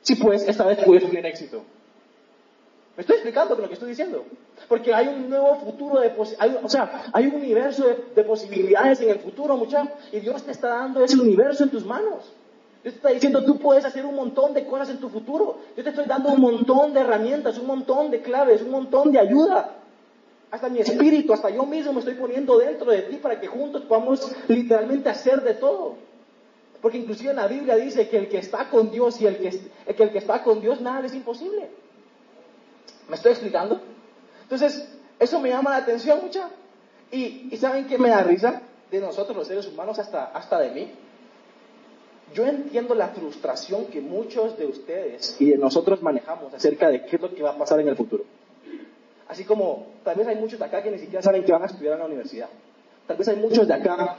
Si 0.02 0.16
pues 0.16 0.48
esta 0.48 0.66
vez 0.66 0.80
puedes 0.84 1.08
tener 1.08 1.24
éxito. 1.26 1.62
¿Me 2.96 3.02
estoy 3.02 3.14
explicando 3.14 3.54
con 3.54 3.62
lo 3.62 3.68
que 3.68 3.74
estoy 3.74 3.90
diciendo? 3.90 4.24
Porque 4.68 4.92
hay 4.92 5.06
un 5.06 5.30
nuevo 5.30 5.54
futuro, 5.60 6.00
de 6.00 6.12
o 6.18 6.68
sea, 6.68 7.04
hay 7.12 7.28
un 7.28 7.36
universo 7.36 7.86
de, 8.16 8.24
posibilidades 8.24 9.00
en 9.00 9.10
el 9.10 9.20
futuro, 9.20 9.56
muchachos, 9.56 9.92
y 10.10 10.18
Dios 10.18 10.42
te 10.42 10.50
está 10.50 10.70
dando 10.70 11.04
ese 11.04 11.16
universo 11.20 11.62
en 11.62 11.70
tus 11.70 11.86
manos. 11.86 12.32
Dios 12.82 12.94
te 12.94 12.98
está 12.98 13.10
diciendo, 13.10 13.44
tú 13.44 13.60
puedes 13.60 13.84
hacer 13.84 14.04
un 14.04 14.16
montón 14.16 14.52
de 14.52 14.66
cosas 14.66 14.90
en 14.90 14.98
tu 14.98 15.08
futuro. 15.08 15.58
Yo 15.76 15.84
te 15.84 15.90
estoy 15.90 16.06
dando 16.06 16.30
un 16.30 16.40
montón 16.40 16.94
de 16.94 16.98
herramientas, 16.98 17.58
un 17.58 17.68
montón 17.68 18.10
de 18.10 18.22
claves, 18.22 18.60
un 18.60 18.72
montón 18.72 19.12
de 19.12 19.20
ayuda. 19.20 19.76
Hasta 20.50 20.68
mi 20.68 20.80
espíritu, 20.80 21.32
hasta 21.32 21.48
yo 21.48 21.64
mismo 21.64 21.92
me 21.92 22.00
estoy 22.00 22.14
poniendo 22.14 22.58
dentro 22.58 22.90
de 22.90 23.02
ti 23.02 23.18
para 23.18 23.40
que 23.40 23.46
juntos 23.46 23.82
podamos 23.82 24.32
literalmente 24.48 25.08
hacer 25.08 25.42
de 25.42 25.54
todo. 25.54 25.94
Porque 26.84 26.98
inclusive 26.98 27.30
en 27.30 27.36
la 27.36 27.46
Biblia 27.46 27.76
dice 27.76 28.10
que 28.10 28.18
el 28.18 28.28
que 28.28 28.36
está 28.36 28.68
con 28.68 28.90
Dios 28.90 29.18
y 29.18 29.26
el 29.26 29.38
que, 29.38 29.58
el 29.86 30.10
que 30.10 30.18
está 30.18 30.42
con 30.42 30.60
Dios, 30.60 30.82
nada 30.82 31.06
es 31.06 31.14
imposible. 31.14 31.70
¿Me 33.08 33.16
estoy 33.16 33.32
explicando? 33.32 33.80
Entonces, 34.42 34.86
eso 35.18 35.40
me 35.40 35.48
llama 35.48 35.70
la 35.70 35.76
atención 35.76 36.20
mucha. 36.20 36.50
Y, 37.10 37.48
y 37.50 37.56
¿saben 37.56 37.86
qué 37.86 37.96
me 37.96 38.10
da 38.10 38.22
risa? 38.22 38.60
De 38.90 39.00
nosotros 39.00 39.34
los 39.34 39.46
seres 39.46 39.66
humanos 39.66 39.98
hasta, 39.98 40.26
hasta 40.26 40.60
de 40.60 40.72
mí. 40.72 40.92
Yo 42.34 42.44
entiendo 42.44 42.94
la 42.94 43.08
frustración 43.08 43.86
que 43.86 44.02
muchos 44.02 44.58
de 44.58 44.66
ustedes 44.66 45.40
y 45.40 45.52
de 45.52 45.56
nosotros 45.56 46.02
manejamos 46.02 46.52
acerca 46.52 46.90
de 46.90 47.06
qué 47.06 47.16
es 47.16 47.22
lo 47.22 47.34
que 47.34 47.42
va 47.42 47.52
a 47.52 47.56
pasar 47.56 47.80
en 47.80 47.88
el 47.88 47.96
futuro. 47.96 48.24
Así 49.26 49.44
como 49.44 49.86
tal 50.04 50.16
vez 50.16 50.26
hay 50.26 50.36
muchos 50.36 50.58
de 50.58 50.66
acá 50.66 50.82
que 50.82 50.90
ni 50.90 50.98
siquiera 50.98 51.22
saben 51.22 51.44
que 51.44 51.52
van 51.52 51.62
a 51.62 51.66
estudiar 51.66 51.94
en 51.94 52.00
la 52.00 52.04
universidad. 52.04 52.50
Tal 53.06 53.16
vez 53.16 53.26
hay 53.28 53.36
muchos 53.36 53.66
de 53.66 53.72
acá 53.72 54.18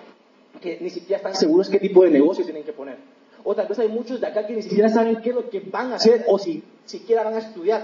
que 0.62 0.80
ni 0.82 0.90
siquiera 0.90 1.18
están 1.18 1.36
seguros 1.36 1.70
qué 1.70 1.80
tipo 1.80 2.04
de 2.04 2.12
negocios 2.12 2.46
tienen 2.46 2.64
que 2.64 2.74
poner. 2.74 2.98
O 3.44 3.54
tal 3.54 3.68
vez 3.68 3.78
hay 3.80 3.88
muchos 3.88 4.20
de 4.20 4.28
acá 4.28 4.48
que 4.48 4.54
ni 4.54 4.64
siquiera 4.64 4.90
saben 4.90 5.22
qué 5.22 5.30
es 5.30 5.36
lo 5.36 5.50
que 5.50 5.60
van 5.60 5.92
a 5.92 5.96
hacer 5.96 6.26
o 6.28 6.40
si 6.40 6.64
siquiera 6.86 7.24
van 7.24 7.36
a 7.36 7.40
estudiar. 7.40 7.84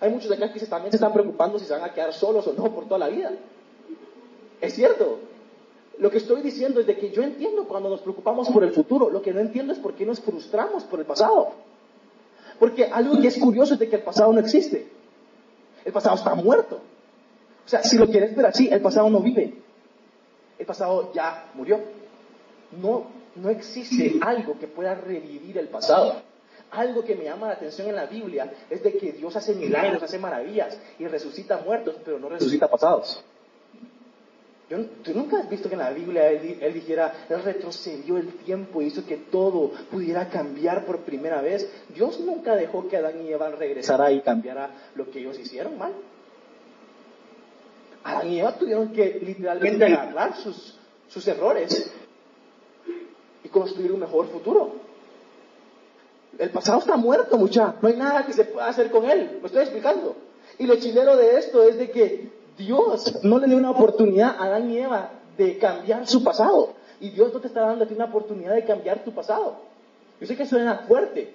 Hay 0.00 0.10
muchos 0.10 0.28
de 0.28 0.36
acá 0.36 0.52
que 0.52 0.60
también 0.66 0.92
se 0.92 0.96
están 0.96 1.12
preocupando 1.12 1.58
si 1.58 1.64
se 1.64 1.72
van 1.72 1.84
a 1.84 1.92
quedar 1.92 2.12
solos 2.12 2.46
o 2.46 2.52
no 2.52 2.74
por 2.74 2.84
toda 2.84 2.98
la 2.98 3.08
vida. 3.08 3.32
Es 4.60 4.74
cierto. 4.74 5.18
Lo 5.98 6.10
que 6.10 6.18
estoy 6.18 6.40
diciendo 6.40 6.80
es 6.80 6.86
de 6.86 6.96
que 6.96 7.10
yo 7.10 7.22
entiendo 7.22 7.68
cuando 7.68 7.90
nos 7.90 8.00
preocupamos 8.00 8.48
por 8.48 8.64
el 8.64 8.72
futuro. 8.72 9.10
Lo 9.10 9.20
que 9.20 9.32
no 9.32 9.40
entiendo 9.40 9.72
es 9.72 9.78
por 9.78 9.94
qué 9.94 10.06
nos 10.06 10.20
frustramos 10.20 10.84
por 10.84 10.98
el 11.00 11.06
pasado. 11.06 11.52
Porque 12.58 12.84
algo 12.84 13.20
que 13.20 13.28
es 13.28 13.38
curioso 13.38 13.74
es 13.74 13.80
de 13.80 13.88
que 13.88 13.96
el 13.96 14.02
pasado 14.02 14.32
no 14.32 14.40
existe. 14.40 14.86
El 15.84 15.92
pasado 15.92 16.16
está 16.16 16.34
muerto. 16.34 16.80
O 17.66 17.68
sea, 17.68 17.82
si 17.82 17.98
lo 17.98 18.06
quieres 18.06 18.34
ver 18.34 18.46
así, 18.46 18.68
el 18.68 18.80
pasado 18.80 19.10
no 19.10 19.20
vive. 19.20 19.54
El 20.58 20.66
pasado 20.66 21.12
ya 21.14 21.50
murió. 21.54 21.80
No, 22.72 23.06
no 23.36 23.50
existe 23.50 24.18
algo 24.20 24.58
que 24.58 24.66
pueda 24.66 24.94
revivir 24.94 25.58
el 25.58 25.68
pasado. 25.68 26.22
Algo 26.72 27.04
que 27.04 27.16
me 27.16 27.24
llama 27.24 27.48
la 27.48 27.54
atención 27.54 27.88
en 27.88 27.96
la 27.96 28.06
Biblia 28.06 28.52
es 28.68 28.82
de 28.82 28.96
que 28.96 29.12
Dios 29.12 29.34
hace 29.34 29.54
milagros, 29.54 30.02
hace 30.02 30.18
maravillas 30.18 30.78
y 30.98 31.06
resucita 31.06 31.58
muertos, 31.58 31.96
pero 32.04 32.18
no 32.18 32.28
resucita 32.28 32.68
pasados. 32.68 33.24
¿Tú 35.02 35.12
nunca 35.14 35.38
has 35.38 35.50
visto 35.50 35.68
que 35.68 35.74
en 35.74 35.80
la 35.80 35.90
Biblia 35.90 36.30
él, 36.30 36.72
dijera, 36.72 37.26
Él 37.28 37.42
retrocedió 37.42 38.16
el 38.18 38.28
tiempo 38.34 38.80
y 38.80 38.86
hizo 38.86 39.04
que 39.04 39.16
todo 39.16 39.72
pudiera 39.90 40.28
cambiar 40.28 40.86
por 40.86 40.98
primera 41.00 41.42
vez? 41.42 41.68
Dios 41.92 42.20
nunca 42.20 42.54
dejó 42.54 42.86
que 42.86 42.96
Adán 42.96 43.26
y 43.26 43.32
Eva 43.32 43.50
regresara 43.50 44.12
y 44.12 44.20
cambiara 44.20 44.70
lo 44.94 45.10
que 45.10 45.18
ellos 45.18 45.40
hicieron 45.40 45.76
mal. 45.76 45.92
Adán 48.04 48.28
y 48.28 48.38
Eva 48.38 48.56
tuvieron 48.56 48.92
que 48.92 49.18
literalmente 49.20 49.86
agarrar 49.86 50.36
sus, 50.36 50.78
sus 51.08 51.26
errores 51.26 51.92
construir 53.52 53.92
un 53.92 54.00
mejor 54.00 54.26
futuro. 54.28 54.72
El 56.38 56.50
pasado 56.50 56.78
está 56.78 56.96
muerto, 56.96 57.36
mucha. 57.36 57.74
No 57.80 57.88
hay 57.88 57.96
nada 57.96 58.24
que 58.24 58.32
se 58.32 58.44
pueda 58.44 58.68
hacer 58.68 58.90
con 58.90 59.04
él. 59.08 59.38
Lo 59.40 59.46
estoy 59.46 59.62
explicando. 59.62 60.16
Y 60.58 60.66
lo 60.66 60.76
chilero 60.76 61.16
de 61.16 61.38
esto 61.38 61.62
es 61.62 61.78
de 61.78 61.90
que 61.90 62.30
Dios 62.56 63.22
no 63.24 63.38
le 63.38 63.46
dio 63.46 63.56
una 63.56 63.70
oportunidad 63.70 64.36
a 64.38 64.44
Adán 64.44 64.70
y 64.70 64.78
Eva 64.78 65.10
de 65.36 65.58
cambiar 65.58 66.06
su 66.06 66.22
pasado. 66.22 66.74
Y 67.00 67.10
Dios 67.10 67.32
no 67.32 67.40
te 67.40 67.46
está 67.48 67.62
dando 67.62 67.84
a 67.84 67.88
ti 67.88 67.94
una 67.94 68.06
oportunidad 68.06 68.54
de 68.54 68.64
cambiar 68.64 69.04
tu 69.04 69.12
pasado. 69.12 69.56
Yo 70.20 70.26
sé 70.26 70.36
que 70.36 70.44
suena 70.44 70.80
fuerte, 70.86 71.32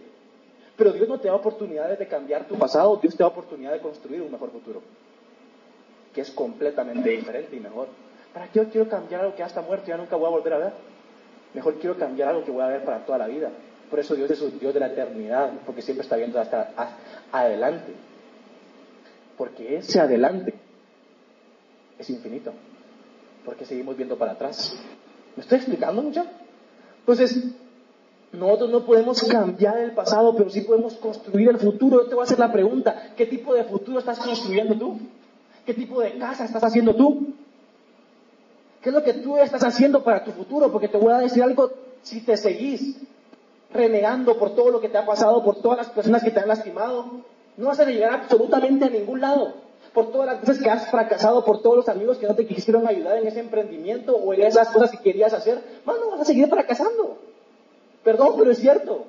pero 0.78 0.92
Dios 0.92 1.08
no 1.08 1.20
te 1.20 1.28
da 1.28 1.36
oportunidades 1.36 1.98
de 1.98 2.08
cambiar 2.08 2.48
tu 2.48 2.56
pasado, 2.56 2.98
Dios 3.02 3.16
te 3.16 3.24
da 3.24 3.28
oportunidad 3.28 3.72
de 3.72 3.80
construir 3.80 4.22
un 4.22 4.32
mejor 4.32 4.52
futuro, 4.52 4.82
que 6.14 6.22
es 6.22 6.30
completamente 6.30 7.10
diferente 7.10 7.56
y 7.56 7.60
mejor. 7.60 7.88
¿Para 8.32 8.48
qué 8.48 8.60
yo 8.60 8.70
quiero 8.70 8.90
cambiar 8.90 9.22
algo 9.22 9.34
que 9.34 9.40
ya 9.40 9.48
está 9.48 9.62
muerto 9.62 9.86
y 9.88 9.90
ya 9.90 9.98
nunca 9.98 10.16
voy 10.18 10.28
a 10.28 10.30
volver 10.30 10.54
a 10.54 10.58
ver? 10.58 10.74
Mejor 11.56 11.76
quiero 11.76 11.98
cambiar 11.98 12.30
algo 12.30 12.44
que 12.44 12.52
voy 12.52 12.64
a 12.64 12.68
ver 12.68 12.84
para 12.84 13.06
toda 13.06 13.18
la 13.18 13.28
vida. 13.28 13.50
Por 13.90 14.00
eso 14.00 14.14
Dios 14.14 14.30
es 14.30 14.42
un 14.42 14.60
Dios 14.60 14.74
de 14.74 14.82
la 14.82 14.88
eternidad, 14.88 15.52
porque 15.66 15.82
siempre 15.82 16.04
está 16.04 16.18
viendo 16.18 16.38
hasta 16.38 16.74
adelante. 17.32 17.94
Porque 19.38 19.78
ese 19.78 20.02
adelante 20.02 20.54
es 21.98 22.10
infinito. 22.10 22.52
Porque 23.46 23.66
seguimos 23.66 23.96
viendo 23.96 24.18
para 24.18 24.34
atrás. 24.34 24.78
¿Me 25.38 25.44
estoy 25.44 25.60
explicando 25.60 26.02
mucho? 26.02 26.26
Entonces, 27.00 27.42
nosotros 28.34 28.70
no 28.70 28.86
podemos 28.86 29.24
cambiar 29.24 29.78
el 29.78 29.92
pasado, 29.92 30.36
pero 30.36 30.50
sí 30.50 30.62
podemos 30.62 30.96
construir 30.96 31.48
el 31.48 31.58
futuro. 31.58 32.04
Yo 32.04 32.10
te 32.10 32.16
voy 32.16 32.24
a 32.24 32.26
hacer 32.26 32.40
la 32.40 32.52
pregunta, 32.52 33.14
¿qué 33.16 33.26
tipo 33.28 33.54
de 33.54 33.64
futuro 33.64 34.00
estás 34.00 34.20
construyendo 34.20 34.76
tú? 34.76 35.00
¿Qué 35.66 35.74
tipo 35.74 36.02
de 36.02 36.18
casa 36.18 36.44
estás 36.44 36.64
haciendo 36.66 36.94
tú? 36.96 37.34
¿Qué 38.86 38.89
es 38.89 38.96
lo 38.96 39.04
que 39.04 39.13
tú 39.13 39.36
estás 39.39 39.63
haciendo 39.63 40.04
para 40.04 40.24
tu 40.24 40.32
futuro? 40.32 40.72
Porque 40.72 40.88
te 40.88 41.00
voy 41.00 41.12
a 41.12 41.18
decir 41.18 41.42
algo, 41.42 41.72
si 42.04 42.22
te 42.22 42.38
seguís 42.38 42.96
renegando 43.74 44.38
por 44.38 44.54
todo 44.54 44.70
lo 44.70 44.80
que 44.80 44.89
te 44.89 45.00
ha 45.00 45.08
pasado, 45.08 45.44
por 45.44 45.60
todas 45.60 45.80
las 45.80 45.89
personas 45.89 46.24
que 46.24 46.30
te 46.30 46.39
han 46.39 46.48
lastimado, 46.48 47.22
no 47.58 47.65
vas 47.65 47.80
a 47.80 47.86
llegar 47.86 48.13
absolutamente 48.13 48.86
a 48.86 48.89
ningún 48.92 49.22
lado 49.22 49.56
por 49.92 50.12
todas 50.12 50.27
las 50.27 50.42
veces 50.42 50.62
que 50.62 50.70
has 50.70 50.92
fracasado, 50.92 51.44
por 51.44 51.63
todos 51.63 51.77
los 51.77 51.89
amigos 51.89 52.20
que 52.20 52.27
no 52.27 52.36
te 52.36 52.46
quisieron 52.46 52.88
ayudar 52.88 53.18
en 53.18 53.25
ese 53.25 53.39
emprendimiento 53.39 54.15
o 54.18 54.36
en 54.36 54.44
esas 54.44 54.70
cosas 54.70 54.92
que 54.92 55.00
querías 55.00 55.34
hacer, 55.34 55.63
no 55.84 56.12
vas 56.12 56.22
a 56.22 56.25
seguir 56.25 56.48
fracasando. 56.48 57.18
Perdón, 58.04 58.36
pero 58.38 58.51
es 58.51 58.60
cierto. 58.60 59.06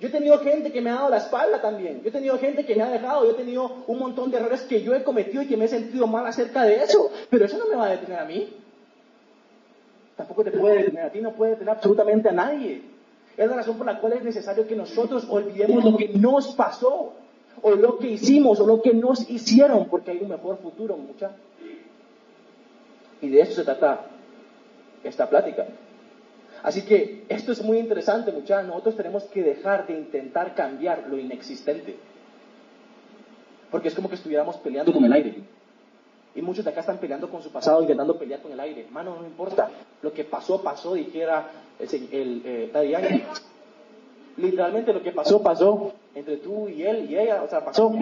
Yo 0.00 0.08
he 0.08 0.10
tenido 0.10 0.38
gente 0.38 0.70
que 0.70 0.80
me 0.80 0.90
ha 0.90 0.94
dado 0.94 1.10
la 1.10 1.16
espalda 1.16 1.60
también. 1.60 2.02
Yo 2.02 2.08
he 2.08 2.12
tenido 2.12 2.38
gente 2.38 2.64
que 2.64 2.76
me 2.76 2.82
ha 2.82 2.90
dejado. 2.90 3.24
Yo 3.24 3.32
he 3.32 3.34
tenido 3.34 3.84
un 3.86 3.98
montón 3.98 4.30
de 4.30 4.36
errores 4.36 4.62
que 4.62 4.82
yo 4.82 4.94
he 4.94 5.02
cometido 5.02 5.42
y 5.42 5.46
que 5.46 5.56
me 5.56 5.64
he 5.64 5.68
sentido 5.68 6.06
mal 6.06 6.26
acerca 6.26 6.62
de 6.62 6.76
eso. 6.76 7.10
Pero 7.28 7.46
eso 7.46 7.58
no 7.58 7.66
me 7.66 7.74
va 7.74 7.86
a 7.86 7.90
detener 7.90 8.20
a 8.20 8.24
mí. 8.24 8.48
Tampoco 10.16 10.44
te 10.44 10.52
puede 10.52 10.78
detener 10.78 11.04
a 11.04 11.10
ti, 11.10 11.20
no 11.20 11.32
puede 11.32 11.52
detener 11.52 11.74
absolutamente 11.74 12.28
a 12.28 12.32
nadie. 12.32 12.82
Es 13.36 13.48
la 13.48 13.56
razón 13.56 13.76
por 13.76 13.86
la 13.86 14.00
cual 14.00 14.14
es 14.14 14.24
necesario 14.24 14.66
que 14.66 14.74
nosotros 14.74 15.26
olvidemos 15.28 15.84
lo 15.84 15.96
que 15.96 16.08
nos 16.08 16.54
pasó 16.54 17.12
o 17.62 17.70
lo 17.72 17.98
que 17.98 18.08
hicimos 18.08 18.60
o 18.60 18.66
lo 18.66 18.82
que 18.82 18.92
nos 18.92 19.28
hicieron, 19.30 19.88
porque 19.88 20.12
hay 20.12 20.18
un 20.18 20.28
mejor 20.28 20.58
futuro, 20.58 20.96
mucha. 20.96 21.32
Y 23.20 23.28
de 23.28 23.40
eso 23.40 23.54
se 23.54 23.64
trata 23.64 24.06
esta 25.02 25.28
plática. 25.28 25.66
Así 26.62 26.82
que 26.82 27.24
esto 27.28 27.52
es 27.52 27.62
muy 27.62 27.78
interesante, 27.78 28.32
muchachos. 28.32 28.66
Nosotros 28.68 28.96
tenemos 28.96 29.24
que 29.24 29.42
dejar 29.42 29.86
de 29.86 29.94
intentar 29.94 30.54
cambiar 30.54 31.06
lo 31.08 31.18
inexistente. 31.18 31.96
Porque 33.70 33.88
es 33.88 33.94
como 33.94 34.08
que 34.08 34.16
estuviéramos 34.16 34.56
peleando 34.56 34.92
con 34.92 35.04
el 35.04 35.12
aire. 35.12 35.36
Y 36.34 36.42
muchos 36.42 36.64
de 36.64 36.70
acá 36.70 36.80
están 36.80 36.98
peleando 36.98 37.28
con 37.30 37.42
su 37.42 37.50
pasado, 37.50 37.80
intentando 37.82 38.18
pelear 38.18 38.40
con 38.40 38.52
el 38.52 38.60
aire. 38.60 38.86
Mano, 38.90 39.16
no 39.20 39.26
importa. 39.26 39.70
Lo 40.02 40.12
que 40.12 40.24
pasó, 40.24 40.62
pasó, 40.62 40.94
dijera 40.94 41.50
el, 41.78 42.08
el, 42.12 42.42
eh, 42.44 43.24
Literalmente 44.36 44.92
lo 44.92 45.02
que 45.02 45.10
pasó, 45.10 45.42
pasó 45.42 45.92
entre 46.14 46.36
tú 46.36 46.68
y 46.68 46.84
él 46.84 47.10
y 47.10 47.18
ella, 47.18 47.42
o 47.42 47.48
sea, 47.48 47.64
pasó. 47.64 47.92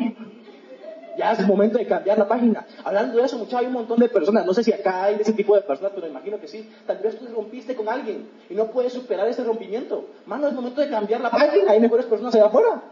Ya 1.16 1.32
es 1.32 1.46
momento 1.46 1.78
de 1.78 1.86
cambiar 1.86 2.18
la 2.18 2.28
página. 2.28 2.66
Hablando 2.84 3.18
de 3.18 3.24
eso, 3.24 3.38
muchachos, 3.38 3.60
hay 3.60 3.66
un 3.66 3.72
montón 3.72 3.98
de 3.98 4.08
personas. 4.08 4.44
No 4.44 4.52
sé 4.54 4.62
si 4.62 4.72
acá 4.72 5.04
hay 5.04 5.16
de 5.16 5.22
ese 5.22 5.32
tipo 5.32 5.54
de 5.54 5.62
personas, 5.62 5.92
pero 5.94 6.06
imagino 6.06 6.38
que 6.38 6.48
sí. 6.48 6.70
Tal 6.86 6.98
vez 6.98 7.18
tú 7.18 7.26
rompiste 7.34 7.74
con 7.74 7.88
alguien 7.88 8.28
y 8.50 8.54
no 8.54 8.66
puedes 8.66 8.92
superar 8.92 9.26
ese 9.28 9.44
rompimiento. 9.44 10.06
Mano, 10.26 10.48
es 10.48 10.54
momento 10.54 10.80
de 10.80 10.90
cambiar 10.90 11.20
la 11.20 11.30
página. 11.30 11.70
Hay 11.70 11.80
mejores 11.80 12.06
personas 12.06 12.34
allá 12.34 12.46
afuera. 12.46 12.82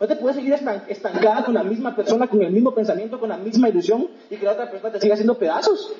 No 0.00 0.06
te 0.06 0.16
puedes 0.16 0.36
seguir 0.36 0.54
estancada 0.88 1.44
con 1.44 1.54
la 1.54 1.62
misma 1.62 1.94
persona, 1.94 2.26
con 2.26 2.42
el 2.42 2.50
mismo 2.52 2.74
pensamiento, 2.74 3.18
con 3.18 3.28
la 3.28 3.36
misma 3.36 3.68
ilusión 3.68 4.08
y 4.28 4.36
que 4.36 4.44
la 4.44 4.52
otra 4.52 4.70
persona 4.70 4.92
te 4.92 5.00
siga 5.00 5.14
haciendo 5.14 5.38
pedazos. 5.38 5.92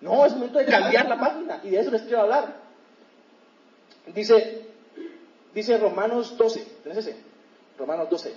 No, 0.00 0.24
es 0.24 0.34
momento 0.34 0.58
de 0.58 0.66
cambiar 0.66 1.08
la 1.08 1.18
página 1.18 1.60
y 1.64 1.70
de 1.70 1.80
eso 1.80 1.90
les 1.90 2.02
quiero 2.02 2.20
hablar. 2.20 2.68
Dice, 4.14 4.68
Dice 5.54 5.78
Romanos 5.78 6.36
12, 6.36 6.64
¿tenés 6.84 6.98
ese? 6.98 7.16
Romanos 7.78 8.08
12. 8.10 8.32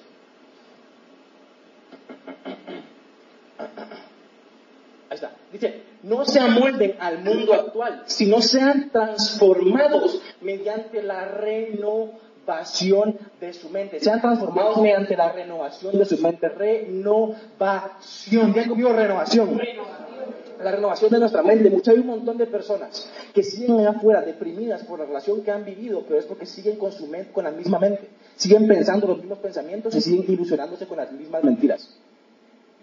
Ahí 5.09 5.15
está. 5.15 5.31
Dice, 5.51 5.83
no 6.03 6.25
se 6.25 6.39
amolden 6.39 6.95
al 6.99 7.23
mundo 7.23 7.53
actual, 7.53 8.03
sino 8.05 8.41
sean 8.41 8.89
transformados 8.91 10.21
mediante 10.41 11.03
la 11.03 11.25
renovación 11.25 13.17
de 13.39 13.53
su 13.53 13.69
mente. 13.69 13.99
Sean 13.99 14.21
transformados 14.21 14.77
mediante 14.77 15.15
la 15.15 15.31
renovación 15.31 15.97
de 15.97 16.05
su 16.05 16.17
mente. 16.19 16.49
Renovación. 16.49 18.53
¿Quién 18.53 18.69
conmigo 18.69 18.93
renovación? 18.93 19.57
renovación 19.57 20.11
la 20.63 20.71
renovación 20.71 21.11
de 21.11 21.19
nuestra 21.19 21.41
mente. 21.41 21.69
Mucho 21.69 21.91
hay 21.91 21.99
un 21.99 22.07
montón 22.07 22.37
de 22.37 22.45
personas 22.45 23.09
que 23.33 23.43
siguen 23.43 23.79
allá 23.79 23.91
afuera 23.91 24.21
deprimidas 24.21 24.83
por 24.83 24.99
la 24.99 25.05
relación 25.05 25.43
que 25.43 25.51
han 25.51 25.65
vivido, 25.65 26.03
pero 26.07 26.19
es 26.19 26.25
porque 26.25 26.45
siguen 26.45 26.77
con 26.77 26.91
su 26.91 27.07
mente, 27.07 27.31
con 27.31 27.43
la 27.43 27.51
misma 27.51 27.79
mente. 27.79 28.09
Siguen 28.35 28.67
pensando 28.67 29.07
los 29.07 29.17
mismos 29.17 29.39
pensamientos 29.39 29.95
y 29.95 30.01
siguen 30.01 30.25
ilusionándose 30.27 30.87
con 30.87 30.97
las 30.97 31.11
mismas 31.11 31.43
mentiras. 31.43 31.89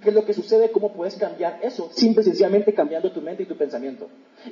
¿Qué 0.03 0.11
es 0.11 0.15
lo 0.15 0.25
que 0.25 0.33
sucede? 0.33 0.71
¿Cómo 0.71 0.93
puedes 0.93 1.17
cambiar 1.17 1.59
eso? 1.63 1.89
Simple 1.93 2.23
y 2.23 2.27
sencillamente 2.27 2.73
cambiando 2.73 3.11
tu 3.11 3.21
mente 3.21 3.43
y 3.43 3.47
tu 3.47 3.57
pensamiento. 3.57 4.09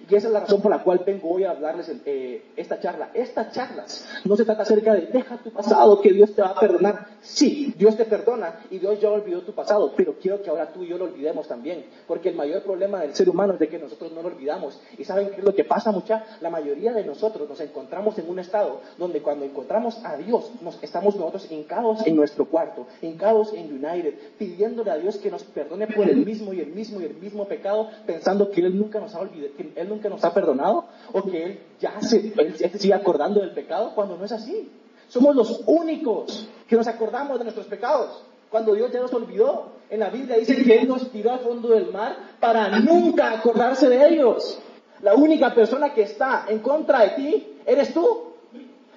Y 0.09 0.15
esa 0.15 0.27
es 0.27 0.33
la 0.33 0.41
razón 0.41 0.61
por 0.61 0.71
la 0.71 0.83
cual 0.83 1.03
vengo 1.07 1.31
hoy 1.31 1.45
a 1.45 1.51
hablarles 1.51 1.91
eh, 2.05 2.43
esta 2.57 2.81
charla. 2.81 3.11
Estas 3.15 3.53
charlas 3.53 4.09
no 4.25 4.37
se 4.37 4.45
trata 4.45 4.63
acerca 4.63 4.95
de 4.95 5.07
deja 5.07 5.39
tu 5.39 5.53
pasado, 5.53 6.01
que 6.01 6.13
Dios 6.13 6.35
te 6.35 6.43
va 6.43 6.49
a 6.49 6.61
perdonar. 6.61 7.07
Sí, 7.23 7.75
Dios 7.79 7.97
te 7.97 8.05
perdona 8.05 8.61
y 8.71 8.79
Dios 8.79 9.01
ya 9.01 9.11
olvidó 9.11 9.43
tu 9.43 9.53
pasado, 9.53 9.93
pero 9.97 10.15
quiero 10.19 10.43
que 10.43 10.51
ahora 10.51 10.73
tú 10.73 10.83
y 10.83 10.89
yo 10.89 10.99
lo 10.99 11.05
olvidemos 11.05 11.47
también. 11.47 11.87
Porque 12.07 12.31
el 12.31 12.35
mayor 12.35 12.63
problema 12.63 13.01
del 13.01 13.15
ser 13.15 13.29
humano 13.29 13.55
es 13.55 13.59
de 13.61 13.69
que 13.69 13.79
nosotros 13.79 14.13
no 14.13 14.23
lo 14.23 14.29
olvidamos. 14.29 14.81
¿Y 14.99 15.05
saben 15.05 15.31
qué 15.31 15.37
es 15.37 15.45
lo 15.45 15.55
que 15.55 15.65
pasa, 15.65 15.93
mucha? 15.93 16.25
La 16.41 16.51
mayoría 16.51 16.93
de 16.93 17.05
nosotros 17.05 17.49
nos 17.49 17.61
encontramos 17.61 18.19
en 18.19 18.29
un 18.29 18.39
estado 18.41 18.81
donde 18.99 19.23
cuando 19.23 19.45
encontramos 19.45 20.05
a 20.05 20.17
Dios, 20.17 20.51
nos, 20.63 20.83
estamos 20.83 21.15
nosotros 21.17 21.51
hincados 21.51 22.05
en 22.07 22.17
nuestro 22.17 22.47
cuarto, 22.47 22.87
hincados 23.03 23.53
en 23.53 23.73
United, 23.73 24.15
pidiéndole 24.39 24.91
a 24.91 24.97
Dios 24.97 25.19
que 25.19 25.31
nos 25.31 25.36
perdone 25.45 25.87
por 25.87 26.09
el 26.09 26.25
mismo 26.25 26.53
y 26.53 26.61
el 26.61 26.69
mismo 26.69 27.01
y 27.01 27.05
el 27.05 27.15
mismo 27.15 27.47
pecado, 27.47 27.89
pensando 28.07 28.51
que 28.51 28.61
Él 28.61 28.79
nunca 28.79 29.01
nos 29.01 29.15
ha 29.15 29.21
olvidado, 29.21 29.53
él 29.75 29.89
nunca 29.89 30.09
nos 30.09 30.25
ha 30.25 30.33
perdonado 30.33 30.85
o 31.13 31.23
que 31.23 31.45
Él 31.45 31.61
ya 31.81 32.01
se, 32.01 32.33
sigue 32.79 32.95
acordando 32.95 33.41
del 33.41 33.53
pecado 33.53 33.93
cuando 33.95 34.17
no 34.17 34.25
es 34.25 34.33
así. 34.33 34.71
Somos 35.09 35.37
los 35.37 35.63
únicos 35.67 36.49
que 36.69 36.77
nos 36.77 36.87
acordamos 36.87 37.39
de 37.39 37.45
nuestros 37.45 37.67
pecados. 37.67 38.25
Cuando 38.51 38.75
Dios 38.75 38.91
ya 38.93 39.01
nos 39.01 39.13
olvidó, 39.13 39.73
en 39.91 40.01
la 40.01 40.11
Biblia 40.11 40.37
dice 40.37 40.63
que 40.63 40.79
Él 40.81 40.89
nos 40.89 41.11
tiró 41.11 41.33
al 41.33 41.41
fondo 41.41 41.69
del 41.69 41.93
mar 41.93 42.17
para 42.41 42.79
nunca 42.81 43.33
acordarse 43.33 43.89
de 43.89 44.09
ellos. 44.09 44.61
La 45.03 45.15
única 45.15 45.55
persona 45.55 45.93
que 45.93 46.03
está 46.03 46.47
en 46.49 46.61
contra 46.61 47.01
de 47.01 47.09
ti 47.11 47.57
eres 47.67 47.93
tú. 47.93 48.27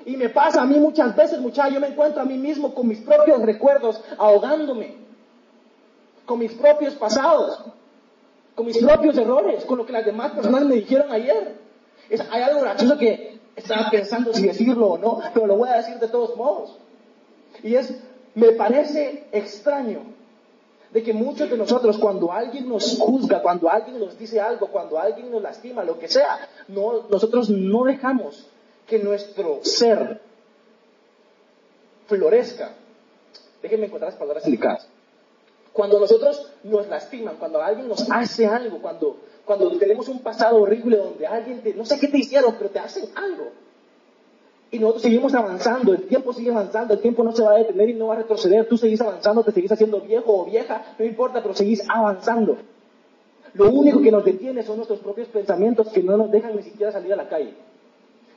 Y 0.06 0.16
me 0.16 0.30
pasa 0.30 0.62
a 0.62 0.66
mí 0.66 0.80
muchas 0.80 1.16
veces, 1.16 1.40
muchachos, 1.40 1.74
yo 1.74 1.80
me 1.80 1.88
encuentro 1.88 2.22
a 2.22 2.26
mí 2.26 2.38
mismo 2.38 2.74
con 2.74 2.88
mis 2.88 3.00
propios 3.00 3.42
recuerdos, 3.42 4.02
ahogándome, 4.18 4.96
con 6.30 6.38
mis 6.38 6.54
propios 6.54 6.94
pasados, 6.94 7.60
con 8.54 8.64
mis 8.64 8.78
propios 8.78 9.18
errores, 9.18 9.66
con 9.66 9.80
lo 9.80 9.86
que 9.88 9.92
las 9.92 10.06
demás 10.06 10.34
personas 10.34 10.64
me 10.64 10.76
dijeron 10.76 11.12
ayer. 11.12 11.56
Es, 12.08 12.22
hay 12.30 12.44
algo 12.44 12.62
gracioso 12.62 13.00
que 13.00 13.40
estaba 13.56 13.90
pensando 13.90 14.32
si 14.32 14.46
decirlo 14.46 14.90
o 14.90 14.98
no, 15.00 15.22
pero 15.34 15.48
lo 15.48 15.58
voy 15.58 15.70
a 15.70 15.78
decir 15.78 15.98
de 15.98 16.08
todos 16.08 16.38
modos. 16.38 16.78
Y 17.64 17.74
es, 17.74 18.00
me 18.36 18.52
parece 18.52 19.26
extraño 19.32 20.02
de 20.92 21.02
que 21.02 21.14
muchos 21.14 21.50
de 21.50 21.58
nosotros 21.58 21.98
cuando 21.98 22.32
alguien 22.32 22.70
nos 22.70 23.00
juzga, 23.00 23.42
cuando 23.42 23.68
alguien 23.68 24.00
nos 24.00 24.16
dice 24.16 24.40
algo, 24.40 24.68
cuando 24.68 25.00
alguien 25.00 25.32
nos 25.32 25.42
lastima, 25.42 25.84
lo 25.84 25.98
que 25.98 26.08
sea, 26.08 26.48
no, 26.68 27.08
nosotros 27.10 27.50
no 27.50 27.86
dejamos 27.86 28.46
que 28.86 29.00
nuestro 29.00 29.62
ser 29.64 30.22
florezca. 32.06 32.74
Déjenme 33.64 33.88
encontrar 33.88 34.12
las 34.12 34.20
palabras 34.20 34.44
delicadas. 34.44 34.88
Cuando 35.80 35.98
nosotros 35.98 36.46
nos 36.66 36.90
lastiman, 36.90 37.38
cuando 37.38 37.62
alguien 37.62 37.88
nos 37.88 38.06
hace 38.12 38.46
algo, 38.46 38.82
cuando, 38.82 39.16
cuando 39.46 39.72
tenemos 39.78 40.10
un 40.10 40.20
pasado 40.20 40.62
horrible 40.62 40.98
donde 40.98 41.26
alguien 41.26 41.64
no 41.78 41.86
sé 41.86 41.98
qué 41.98 42.10
te 42.10 42.18
hicieron, 42.18 42.56
pero 42.58 42.70
te 42.70 42.80
hacen 42.80 43.06
algo. 43.16 43.46
Y 44.72 44.78
nosotros 44.78 45.04
seguimos 45.04 45.34
avanzando, 45.34 45.94
el 45.94 46.02
tiempo 46.02 46.34
sigue 46.34 46.52
avanzando, 46.52 46.96
el 46.96 47.00
tiempo 47.00 47.24
no 47.24 47.32
se 47.32 47.44
va 47.44 47.52
a 47.52 47.60
detener 47.60 47.92
y 47.92 47.94
no 47.94 48.08
va 48.08 48.16
a 48.16 48.18
retroceder, 48.18 48.68
tú 48.68 48.78
seguís 48.78 49.00
avanzando, 49.00 49.42
te 49.42 49.54
seguís 49.54 49.72
haciendo 49.72 50.02
viejo 50.02 50.40
o 50.40 50.44
vieja, 50.44 50.96
no 51.00 51.06
importa, 51.06 51.42
pero 51.42 51.56
seguís 51.56 51.82
avanzando. 51.88 52.58
Lo 53.54 53.72
único 53.72 54.02
que 54.02 54.12
nos 54.12 54.26
detiene 54.26 54.64
son 54.64 54.76
nuestros 54.76 55.00
propios 55.00 55.30
pensamientos 55.30 55.88
que 55.94 56.04
no 56.04 56.18
nos 56.18 56.30
dejan 56.30 56.58
ni 56.58 56.64
siquiera 56.64 56.92
salir 56.92 57.14
a 57.14 57.16
la 57.16 57.30
calle, 57.30 57.54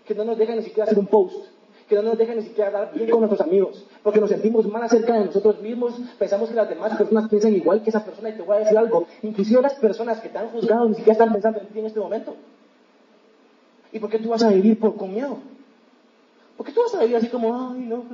que 0.07 0.15
no 0.15 0.25
nos 0.25 0.39
dejan 0.39 0.59
ni 0.59 0.63
siquiera 0.63 0.85
hacer 0.85 0.97
un 0.97 1.09
post, 1.09 1.45
que 1.93 1.97
no 1.97 2.09
nos 2.09 2.17
dejan 2.17 2.37
ni 2.37 2.43
siquiera 2.43 2.71
dar 2.71 2.95
bien 2.95 3.11
con 3.11 3.21
nuestros 3.21 3.43
amigos, 3.43 3.85
porque 4.03 4.19
nos 4.19 4.31
sentimos 4.31 4.67
mal 4.67 4.83
acerca 4.83 5.13
de 5.13 5.27
nosotros 5.27 5.61
mismos, 5.61 5.93
pensamos 6.19 6.49
que 6.49 6.55
las 6.55 6.67
demás 6.71 6.97
personas 6.97 7.29
piensan 7.29 7.55
igual 7.55 7.83
que 7.83 7.91
esa 7.91 8.03
persona 8.03 8.31
y 8.31 8.33
te 8.33 8.41
voy 8.41 8.57
a 8.57 8.61
decir 8.61 8.79
algo, 8.79 9.07
inclusive 9.21 9.61
las 9.61 9.75
personas 9.75 10.19
que 10.21 10.31
te 10.31 10.39
han 10.39 10.49
juzgado 10.49 10.89
ni 10.89 10.95
siquiera 10.95 11.13
están 11.13 11.33
pensando 11.33 11.61
en 11.61 11.67
ti 11.67 11.79
en 11.79 11.85
este 11.85 12.01
momento. 12.01 12.35
¿Y 13.93 13.99
por 13.99 14.09
qué 14.09 14.19
tú 14.21 14.31
vas 14.31 14.43
a 14.43 14.49
vivir 14.49 14.81
por, 14.81 14.97
con 14.97 15.13
miedo? 15.13 15.37
Porque 16.57 16.73
tú 16.73 16.81
vas 16.81 16.95
a 16.95 17.01
vivir 17.01 17.17
así 17.17 17.27
como, 17.27 17.55
ay, 17.55 17.81
no. 17.81 18.05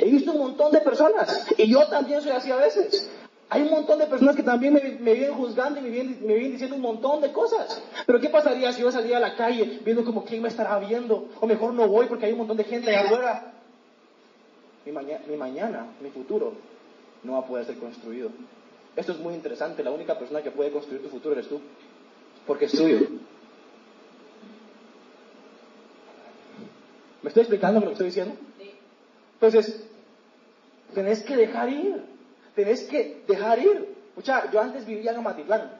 He 0.00 0.10
visto 0.10 0.32
un 0.32 0.38
montón 0.38 0.72
de 0.72 0.80
personas, 0.80 1.46
y 1.56 1.70
yo 1.70 1.86
también 1.86 2.20
soy 2.20 2.32
así 2.32 2.50
a 2.50 2.56
veces. 2.56 3.08
Hay 3.52 3.60
un 3.60 3.70
montón 3.70 3.98
de 3.98 4.06
personas 4.06 4.34
que 4.34 4.42
también 4.42 4.72
me, 4.72 4.80
vienen 4.80 5.34
juzgando 5.34 5.78
y 5.78 5.82
me 5.82 5.90
vienen, 5.90 6.18
me 6.22 6.32
vienen, 6.32 6.52
diciendo 6.52 6.74
un 6.74 6.80
montón 6.80 7.20
de 7.20 7.32
cosas. 7.32 7.82
Pero 8.06 8.18
¿qué 8.18 8.30
pasaría 8.30 8.72
si 8.72 8.80
yo 8.80 8.90
salía 8.90 9.18
a 9.18 9.20
la 9.20 9.36
calle 9.36 9.80
viendo 9.84 10.06
como 10.06 10.24
quién 10.24 10.40
me 10.40 10.48
estará 10.48 10.78
viendo? 10.78 11.28
O 11.38 11.46
mejor 11.46 11.74
no 11.74 11.86
voy 11.86 12.06
porque 12.06 12.24
hay 12.24 12.32
un 12.32 12.38
montón 12.38 12.56
de 12.56 12.64
gente 12.64 12.88
allá 12.88 13.04
afuera. 13.04 13.52
Mi, 14.86 14.92
mi 14.92 15.36
mañana, 15.36 15.86
mi 16.00 16.08
futuro, 16.08 16.54
no 17.24 17.34
va 17.34 17.40
a 17.40 17.46
poder 17.46 17.66
ser 17.66 17.76
construido. 17.76 18.30
Esto 18.96 19.12
es 19.12 19.18
muy 19.18 19.34
interesante. 19.34 19.84
La 19.84 19.90
única 19.90 20.18
persona 20.18 20.40
que 20.40 20.50
puede 20.50 20.70
construir 20.70 21.02
tu 21.02 21.10
futuro 21.10 21.34
eres 21.34 21.46
tú. 21.46 21.60
Porque 22.46 22.64
es 22.64 22.72
tuyo. 22.72 23.00
¿Me 27.20 27.28
estoy 27.28 27.42
explicando 27.42 27.80
lo 27.80 27.86
que 27.88 27.92
estoy 27.92 28.06
diciendo? 28.06 28.34
Entonces, 29.34 29.86
tenés 30.94 31.22
que 31.22 31.36
dejar 31.36 31.68
ir. 31.68 32.11
Tenés 32.54 32.84
que 32.84 33.22
dejar 33.26 33.58
ir. 33.58 33.94
Escucha, 34.08 34.50
yo 34.50 34.60
antes 34.60 34.84
vivía 34.84 35.12
en 35.12 35.18
Amatitlán. 35.18 35.70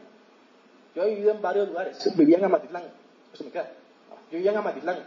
Yo 0.94 1.02
he 1.02 1.10
vivido 1.10 1.32
en 1.32 1.42
varios 1.42 1.68
lugares. 1.68 2.16
Vivía 2.16 2.38
en 2.38 2.44
Amatitlán. 2.44 2.84
Eso 3.32 3.44
me 3.44 3.50
queda. 3.50 3.70
Yo 4.30 4.38
vivía 4.38 4.52
en 4.52 4.58
Amatitlán. 4.58 4.98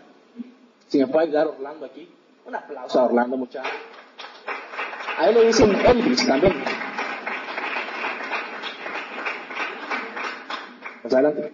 Si 0.87 0.99
me 0.99 1.07
puede 1.07 1.27
ayudar 1.27 1.47
Orlando 1.47 1.85
aquí. 1.85 2.09
Un 2.45 2.55
aplauso 2.55 2.99
a 2.99 3.05
Orlando, 3.05 3.37
muchachos. 3.37 3.71
A 5.17 5.29
él 5.29 5.35
le 5.35 5.47
dicen 5.47 5.73
Elvis 5.73 6.27
también. 6.27 6.53
Más 11.03 11.13
adelante. 11.13 11.51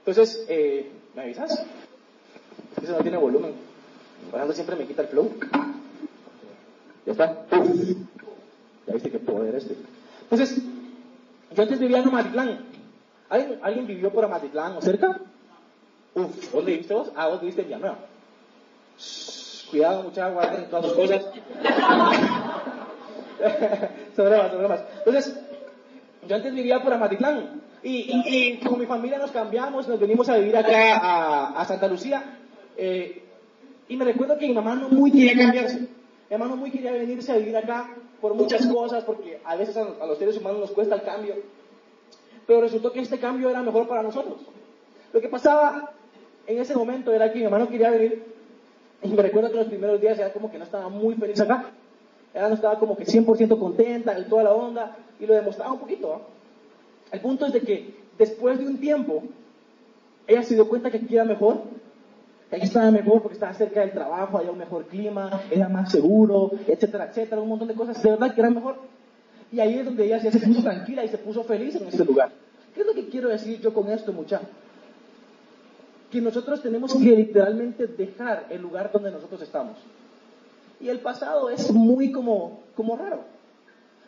Entonces, 0.00 0.44
eh, 0.48 0.92
¿me 1.14 1.22
avisas? 1.22 1.64
Eso 2.80 2.92
no 2.92 2.98
tiene 2.98 3.16
volumen. 3.16 3.54
Orlando 4.32 4.54
siempre 4.54 4.76
me 4.76 4.86
quita 4.86 5.02
el 5.02 5.08
flow. 5.08 5.32
Ya 7.06 7.12
está. 7.12 7.46
Ya 8.88 8.94
viste 8.94 9.10
qué 9.10 9.18
poder 9.18 9.54
este. 9.54 9.76
Entonces, 10.22 10.62
yo 11.54 11.62
antes 11.62 11.78
vivía 11.78 11.98
en 11.98 12.08
Amatitlán. 12.08 12.60
¿Alguien, 13.28 13.60
¿Alguien 13.62 13.86
vivió 13.86 14.10
por 14.10 14.24
Amatitlán 14.24 14.78
o 14.78 14.80
cerca? 14.80 15.20
Uf, 16.14 16.52
¿dónde 16.52 16.72
viviste 16.72 16.94
vos? 16.94 17.12
Ah, 17.14 17.28
vos 17.28 17.40
viviste 17.40 17.60
en 17.60 17.66
Villanueva. 17.68 17.98
Cuidado, 19.70 20.04
muchachos, 20.04 20.32
guarden 20.32 20.70
todas 20.70 20.86
sus 20.86 20.94
cosas. 20.94 21.26
son 24.16 24.24
bromas, 24.24 24.50
son 24.50 24.58
bromas. 24.58 24.80
Entonces, 24.98 25.38
yo 26.26 26.34
antes 26.34 26.54
vivía 26.54 26.82
por 26.82 26.94
Amatitlán. 26.94 27.60
Y, 27.82 28.10
y, 28.26 28.58
con 28.58 28.80
mi 28.80 28.86
familia 28.86 29.18
nos 29.18 29.30
cambiamos, 29.30 29.86
nos 29.86 30.00
venimos 30.00 30.28
a 30.30 30.36
vivir 30.38 30.56
acá 30.56 30.96
a, 30.96 31.60
a 31.60 31.64
Santa 31.66 31.86
Lucía. 31.86 32.38
Eh, 32.76 33.22
y 33.88 33.96
me 33.96 34.04
recuerdo 34.04 34.36
que 34.38 34.48
mi 34.48 34.54
mamá 34.54 34.74
no 34.74 34.88
muy 34.88 35.12
quería 35.12 35.36
cambiarse. 35.36 35.80
Mi 35.80 36.36
mamá 36.36 36.46
no 36.46 36.56
muy 36.56 36.70
quería 36.70 36.92
venirse 36.92 37.30
a 37.30 37.36
vivir 37.36 37.56
acá 37.56 37.90
por 38.20 38.34
muchas 38.34 38.66
cosas, 38.66 39.04
porque 39.04 39.40
a 39.44 39.56
veces 39.56 39.76
a, 39.76 40.06
los 40.06 40.18
seres 40.18 40.36
humanos 40.36 40.60
nos 40.60 40.70
cuesta 40.72 40.96
el 40.96 41.02
cambio. 41.02 41.36
Pero 42.46 42.60
resultó 42.60 42.92
que 42.92 43.00
este 43.00 43.18
cambio 43.18 43.50
era 43.50 43.62
mejor 43.62 43.86
para 43.86 44.02
nosotros. 44.02 44.38
Lo 45.12 45.20
que 45.20 45.28
pasaba 45.28 45.92
en 46.46 46.58
ese 46.58 46.74
momento 46.74 47.12
era 47.12 47.30
que 47.32 47.38
mi 47.38 47.44
mamá 47.44 47.58
no 47.58 47.68
quería 47.68 47.90
venir. 47.90 48.24
Y 49.02 49.08
me 49.08 49.22
recuerdo 49.22 49.50
que 49.50 49.58
los 49.58 49.68
primeros 49.68 50.00
días 50.00 50.18
era 50.18 50.32
como 50.32 50.50
que 50.50 50.58
no 50.58 50.64
estaba 50.64 50.88
muy 50.88 51.14
feliz 51.14 51.40
acá. 51.40 51.70
Ella 52.34 52.48
no 52.48 52.54
estaba 52.54 52.78
como 52.78 52.96
que 52.96 53.04
100% 53.04 53.58
contenta 53.58 54.16
en 54.16 54.28
toda 54.28 54.44
la 54.44 54.52
onda 54.52 54.96
y 55.20 55.26
lo 55.26 55.34
demostraba 55.34 55.72
un 55.72 55.80
poquito. 55.80 56.20
El 57.12 57.20
punto 57.20 57.46
es 57.46 57.52
de 57.52 57.60
que 57.60 57.94
después 58.18 58.58
de 58.58 58.66
un 58.66 58.78
tiempo, 58.78 59.22
ella 60.26 60.42
se 60.42 60.54
dio 60.54 60.68
cuenta 60.68 60.90
que 60.90 60.98
aquí 60.98 61.14
era 61.14 61.24
mejor 61.24 61.62
Aquí 62.50 62.62
estaba 62.64 62.90
mejor 62.90 63.20
porque 63.20 63.34
estaba 63.34 63.52
cerca 63.52 63.80
del 63.80 63.92
trabajo, 63.92 64.38
había 64.38 64.50
un 64.50 64.58
mejor 64.58 64.86
clima, 64.86 65.42
era 65.50 65.68
más 65.68 65.90
seguro, 65.90 66.50
etcétera, 66.66 67.08
etcétera, 67.10 67.42
un 67.42 67.48
montón 67.48 67.68
de 67.68 67.74
cosas. 67.74 68.02
De 68.02 68.10
verdad 68.10 68.34
que 68.34 68.40
era 68.40 68.48
mejor. 68.48 68.76
Y 69.52 69.60
ahí 69.60 69.78
es 69.78 69.84
donde 69.84 70.06
ella 70.06 70.18
se 70.20 70.30
puso 70.40 70.62
tranquila 70.62 71.04
y 71.04 71.08
se 71.08 71.18
puso 71.18 71.44
feliz 71.44 71.74
en 71.74 71.88
este 71.88 72.04
lugar. 72.04 72.32
¿Qué 72.74 72.80
es 72.80 72.86
lo 72.86 72.94
que 72.94 73.08
quiero 73.08 73.28
decir 73.28 73.60
yo 73.60 73.74
con 73.74 73.90
esto, 73.90 74.12
muchachos? 74.12 74.48
Que 76.10 76.22
nosotros 76.22 76.62
tenemos 76.62 76.94
que 76.94 77.16
literalmente 77.16 77.86
dejar 77.86 78.46
el 78.48 78.62
lugar 78.62 78.90
donde 78.92 79.10
nosotros 79.10 79.42
estamos. 79.42 79.76
Y 80.80 80.88
el 80.88 81.00
pasado 81.00 81.50
es 81.50 81.70
muy 81.70 82.12
como, 82.12 82.60
como 82.74 82.96
raro. 82.96 83.24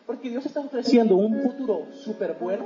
Porque 0.07 0.31
Dios 0.31 0.45
está 0.47 0.61
ofreciendo 0.61 1.15
un 1.15 1.41
futuro 1.43 1.85
súper 1.91 2.37
bueno, 2.39 2.65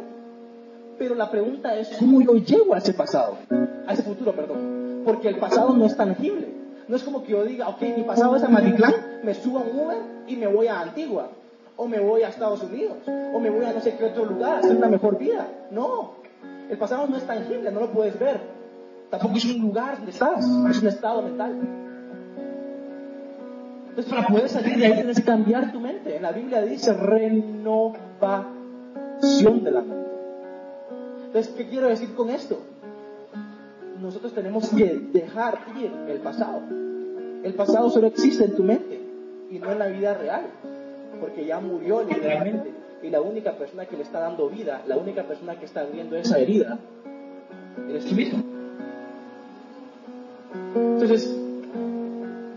pero 0.97 1.15
la 1.15 1.29
pregunta 1.29 1.75
es, 1.75 1.89
¿cómo 1.97 2.21
yo 2.21 2.35
llego 2.37 2.73
a 2.73 2.77
ese 2.77 2.93
pasado? 2.93 3.37
A 3.85 3.93
ese 3.93 4.03
futuro, 4.03 4.33
perdón 4.33 4.84
porque 5.05 5.29
el 5.29 5.37
pasado 5.37 5.73
no 5.73 5.85
es 5.85 5.95
tangible. 5.95 6.47
No 6.87 6.95
es 6.95 7.03
como 7.03 7.23
que 7.23 7.31
yo 7.31 7.43
diga, 7.43 7.69
ok, 7.69 7.81
mi 7.95 8.03
pasado 8.03 8.35
es 8.35 8.43
a 8.43 8.49
Matitlán, 8.49 8.93
me 9.23 9.33
subo 9.33 9.59
a 9.59 9.61
un 9.61 9.79
Uber 9.79 9.97
y 10.27 10.35
me 10.35 10.47
voy 10.47 10.67
a 10.67 10.81
Antigua, 10.81 11.29
o 11.77 11.87
me 11.87 11.99
voy 11.99 12.23
a 12.23 12.29
Estados 12.29 12.61
Unidos, 12.63 12.97
o 13.07 13.39
me 13.39 13.49
voy 13.49 13.65
a 13.65 13.73
no 13.73 13.79
sé 13.79 13.95
qué 13.95 14.05
otro 14.05 14.25
lugar 14.25 14.55
a 14.55 14.59
hacer 14.59 14.75
una 14.75 14.87
mejor 14.87 15.17
vida. 15.17 15.47
No, 15.71 16.11
el 16.69 16.77
pasado 16.77 17.07
no 17.07 17.17
es 17.17 17.23
tangible, 17.25 17.71
no 17.71 17.79
lo 17.79 17.91
puedes 17.91 18.19
ver. 18.19 18.39
Tampoco 19.09 19.37
es 19.37 19.45
un 19.45 19.61
lugar 19.61 19.97
donde 19.97 20.11
estás, 20.11 20.45
es 20.69 20.81
un 20.81 20.87
estado 20.87 21.21
mental. 21.21 21.55
Entonces, 23.89 24.13
para 24.13 24.27
poder 24.27 24.49
salir 24.49 24.77
de 24.77 24.85
ahí 24.87 24.93
tienes 24.93 25.17
que 25.17 25.23
cambiar 25.23 25.71
tu 25.71 25.79
mente. 25.79 26.17
En 26.17 26.23
la 26.23 26.33
Biblia 26.33 26.61
dice 26.61 26.93
renovación 26.93 28.43
de 29.63 29.71
la 29.71 29.81
mente. 29.81 30.11
Entonces, 31.27 31.53
¿qué 31.55 31.67
quiero 31.67 31.87
decir 31.87 32.13
con 32.13 32.29
esto? 32.29 32.59
Nosotros 34.05 34.33
tenemos 34.33 34.69
que 34.69 34.99
dejar 35.11 35.59
ir 35.77 35.91
el 36.07 36.19
pasado. 36.19 36.61
El 37.43 37.53
pasado 37.55 37.89
solo 37.89 38.07
existe 38.07 38.45
en 38.45 38.55
tu 38.55 38.63
mente 38.63 38.99
y 39.49 39.59
no 39.59 39.71
en 39.71 39.79
la 39.79 39.87
vida 39.87 40.13
real, 40.13 40.45
porque 41.19 41.45
ya 41.45 41.59
murió 41.59 42.03
literalmente. 42.03 42.71
Y 43.01 43.09
la 43.09 43.21
única 43.21 43.53
persona 43.53 43.85
que 43.85 43.97
le 43.97 44.03
está 44.03 44.19
dando 44.19 44.49
vida, 44.49 44.81
la 44.87 44.97
única 44.97 45.23
persona 45.23 45.59
que 45.59 45.65
está 45.65 45.81
abriendo 45.81 46.15
esa 46.15 46.39
herida, 46.39 46.79
eres 47.89 48.05
tú 48.05 48.15
mismo. 48.15 48.43
Entonces, 50.75 51.35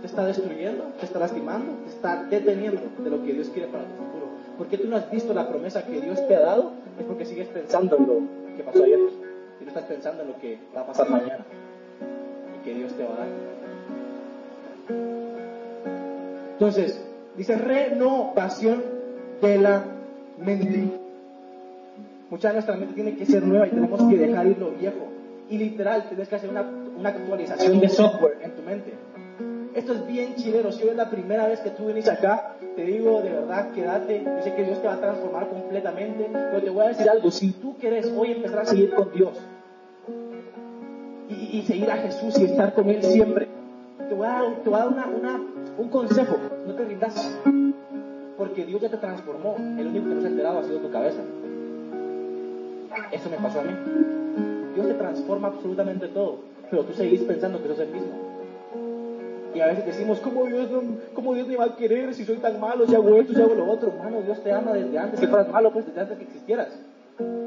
te 0.00 0.06
está 0.06 0.26
destruyendo, 0.26 0.84
te 1.00 1.06
está 1.06 1.18
lastimando, 1.18 1.72
te 1.84 1.90
está 1.90 2.24
deteniendo 2.24 2.82
de 3.02 3.10
lo 3.10 3.22
que 3.24 3.32
Dios 3.32 3.48
quiere 3.48 3.68
para 3.68 3.84
tu 3.84 3.90
futuro. 3.90 4.28
¿Por 4.56 4.66
qué 4.68 4.78
tú 4.78 4.88
no 4.88 4.96
has 4.96 5.10
visto 5.10 5.34
la 5.34 5.48
promesa 5.48 5.84
que 5.84 6.00
Dios 6.00 6.26
te 6.26 6.36
ha 6.36 6.40
dado? 6.40 6.72
Es 6.98 7.04
porque 7.04 7.24
sigues 7.24 7.48
pensando 7.48 7.96
en 7.96 8.06
lo 8.06 8.56
que 8.56 8.62
pasó 8.62 8.84
ayer 8.84 8.98
y 9.60 9.64
no 9.64 9.68
estás 9.68 9.84
pensando 9.84 10.22
en 10.22 10.28
lo 10.28 10.38
que 10.38 10.58
va 10.74 10.82
a 10.82 10.86
pasar 10.86 11.08
mañana 11.10 11.44
y 12.54 12.64
que 12.64 12.74
Dios 12.74 12.92
te 12.94 13.04
va 13.04 13.14
a 13.14 13.18
dar. 13.18 13.28
Entonces, 16.52 17.04
dice 17.36 17.56
renovación 17.56 18.82
de 19.40 19.58
la 19.58 19.84
mente. 20.38 20.84
Mucha 22.30 22.48
de 22.48 22.54
nuestra 22.54 22.76
mente 22.76 22.94
tiene 22.94 23.16
que 23.16 23.26
ser 23.26 23.42
nueva 23.42 23.66
y 23.66 23.70
tenemos 23.70 24.02
que 24.02 24.16
dejar 24.16 24.46
ir 24.46 24.58
lo 24.58 24.70
viejo. 24.72 25.08
Y 25.48 25.58
literal, 25.58 26.08
tienes 26.08 26.28
que 26.28 26.34
hacer 26.34 26.50
una, 26.50 26.62
una 26.62 27.08
actualización 27.10 27.80
de 27.80 27.88
software 27.88 28.38
en 28.42 28.50
tu 28.52 28.62
mente. 28.62 28.92
Esto 29.78 29.92
es 29.94 30.06
bien 30.06 30.34
chileno. 30.34 30.72
Si 30.72 30.82
hoy 30.82 30.90
es 30.90 30.96
la 30.96 31.10
primera 31.10 31.46
vez 31.46 31.60
que 31.60 31.70
tú 31.70 31.86
venís 31.86 32.08
acá, 32.08 32.56
te 32.76 32.82
digo 32.82 33.22
de 33.22 33.30
verdad, 33.30 33.70
quédate. 33.72 34.22
Yo 34.24 34.42
sé 34.42 34.54
que 34.54 34.64
Dios 34.64 34.80
te 34.80 34.88
va 34.88 34.94
a 34.94 35.00
transformar 35.00 35.48
completamente. 35.48 36.28
Pero 36.32 36.62
te 36.62 36.70
voy 36.70 36.84
a 36.84 36.88
decir 36.88 37.08
algo. 37.08 37.30
Si 37.30 37.52
tú 37.52 37.76
quieres 37.78 38.12
hoy 38.16 38.32
empezar 38.32 38.60
a 38.60 38.64
seguir 38.64 38.94
con 38.94 39.12
Dios 39.12 39.38
y, 41.28 41.62
seguir 41.62 41.90
a 41.90 41.96
Jesús 41.96 42.38
y 42.38 42.44
estar 42.44 42.74
con 42.74 42.88
Él 42.88 43.02
siempre, 43.02 43.48
te 44.08 44.14
voy 44.14 44.26
a 44.26 44.30
dar, 44.30 44.44
te 44.62 44.70
voy 44.70 44.80
a 44.80 44.84
dar 44.84 45.08
una, 45.08 45.40
un 45.78 45.88
consejo. 45.88 46.36
No 46.66 46.74
te 46.74 46.84
rindas. 46.84 47.38
Porque 48.36 48.64
Dios 48.64 48.80
ya 48.80 48.88
te 48.88 48.96
transformó. 48.96 49.56
El 49.56 49.86
único 49.88 50.08
que 50.08 50.14
no 50.14 50.20
se 50.20 50.26
ha 50.26 50.30
enterado 50.30 50.58
ha 50.58 50.64
sido 50.64 50.78
tu 50.78 50.90
cabeza. 50.90 51.20
Eso 53.12 53.30
me 53.30 53.36
pasó 53.36 53.60
a 53.60 53.62
mí. 53.62 53.72
Dios 54.74 54.86
te 54.86 54.94
transforma 54.94 55.48
absolutamente 55.48 56.08
todo, 56.08 56.38
pero 56.70 56.84
tú 56.84 56.92
seguís 56.92 57.22
pensando 57.22 57.60
que 57.62 57.68
sos 57.68 57.80
el 57.80 57.88
mismo. 57.88 58.27
Y 59.54 59.60
a 59.60 59.66
veces 59.66 59.86
decimos, 59.86 60.20
¿cómo 60.20 60.44
Dios, 60.44 60.68
¿cómo 61.14 61.34
Dios 61.34 61.48
me 61.48 61.56
va 61.56 61.64
a 61.64 61.76
querer 61.76 62.14
si 62.14 62.24
soy 62.24 62.36
tan 62.36 62.60
malo, 62.60 62.86
si 62.86 62.94
hago 62.94 63.16
esto, 63.16 63.32
si 63.32 63.40
hago 63.40 63.54
lo 63.54 63.70
otro? 63.70 63.90
Hermano, 63.90 64.22
Dios 64.22 64.40
te 64.42 64.52
ama 64.52 64.72
desde 64.72 64.98
antes 64.98 65.20
que 65.20 65.26
fueras 65.26 65.48
malo, 65.48 65.72
pues 65.72 65.86
desde 65.86 66.00
antes 66.00 66.18
que 66.18 66.24
existieras. 66.24 66.68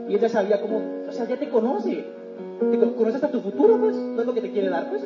Y 0.08 0.16
Él 0.16 0.20
ya 0.20 0.30
sabía 0.30 0.60
cómo, 0.62 0.82
o 1.08 1.12
sea, 1.12 1.26
ya 1.26 1.38
te 1.38 1.50
conoce. 1.50 2.04
Te 2.60 2.78
conoce 2.78 3.16
hasta 3.16 3.32
tu 3.32 3.40
futuro, 3.42 3.78
pues. 3.78 3.96
No 3.96 4.22
es 4.22 4.28
lo 4.28 4.34
que 4.34 4.42
te 4.42 4.52
quiere 4.52 4.70
dar, 4.70 4.90
pues. 4.90 5.06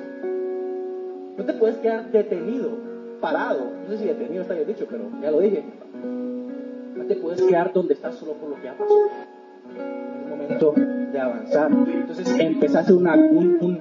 No 1.38 1.44
te 1.44 1.54
puedes 1.54 1.78
quedar 1.78 2.10
detenido, 2.12 2.72
parado. 3.20 3.62
No 3.84 3.90
sé 3.90 3.98
si 3.98 4.06
detenido 4.06 4.42
está 4.42 4.54
bien 4.54 4.68
dicho, 4.68 4.88
pero 4.90 5.04
ya 5.22 5.32
lo 5.32 5.40
dije. 5.40 5.64
No 6.96 7.06
te 7.06 7.16
puedes 7.16 7.42
quedar 7.42 7.74
donde 7.74 7.94
estás 7.94 8.16
solo 8.16 8.34
por 8.34 8.50
lo 8.50 8.62
que 8.62 8.70
ha 8.70 8.74
pasado 8.74 9.10
momento 10.36 10.74
de 11.12 11.20
avanzar. 11.20 11.72
Entonces 11.72 12.40
empezaste 12.40 12.94
una, 12.94 13.16
un, 13.16 13.58
una 13.62 13.80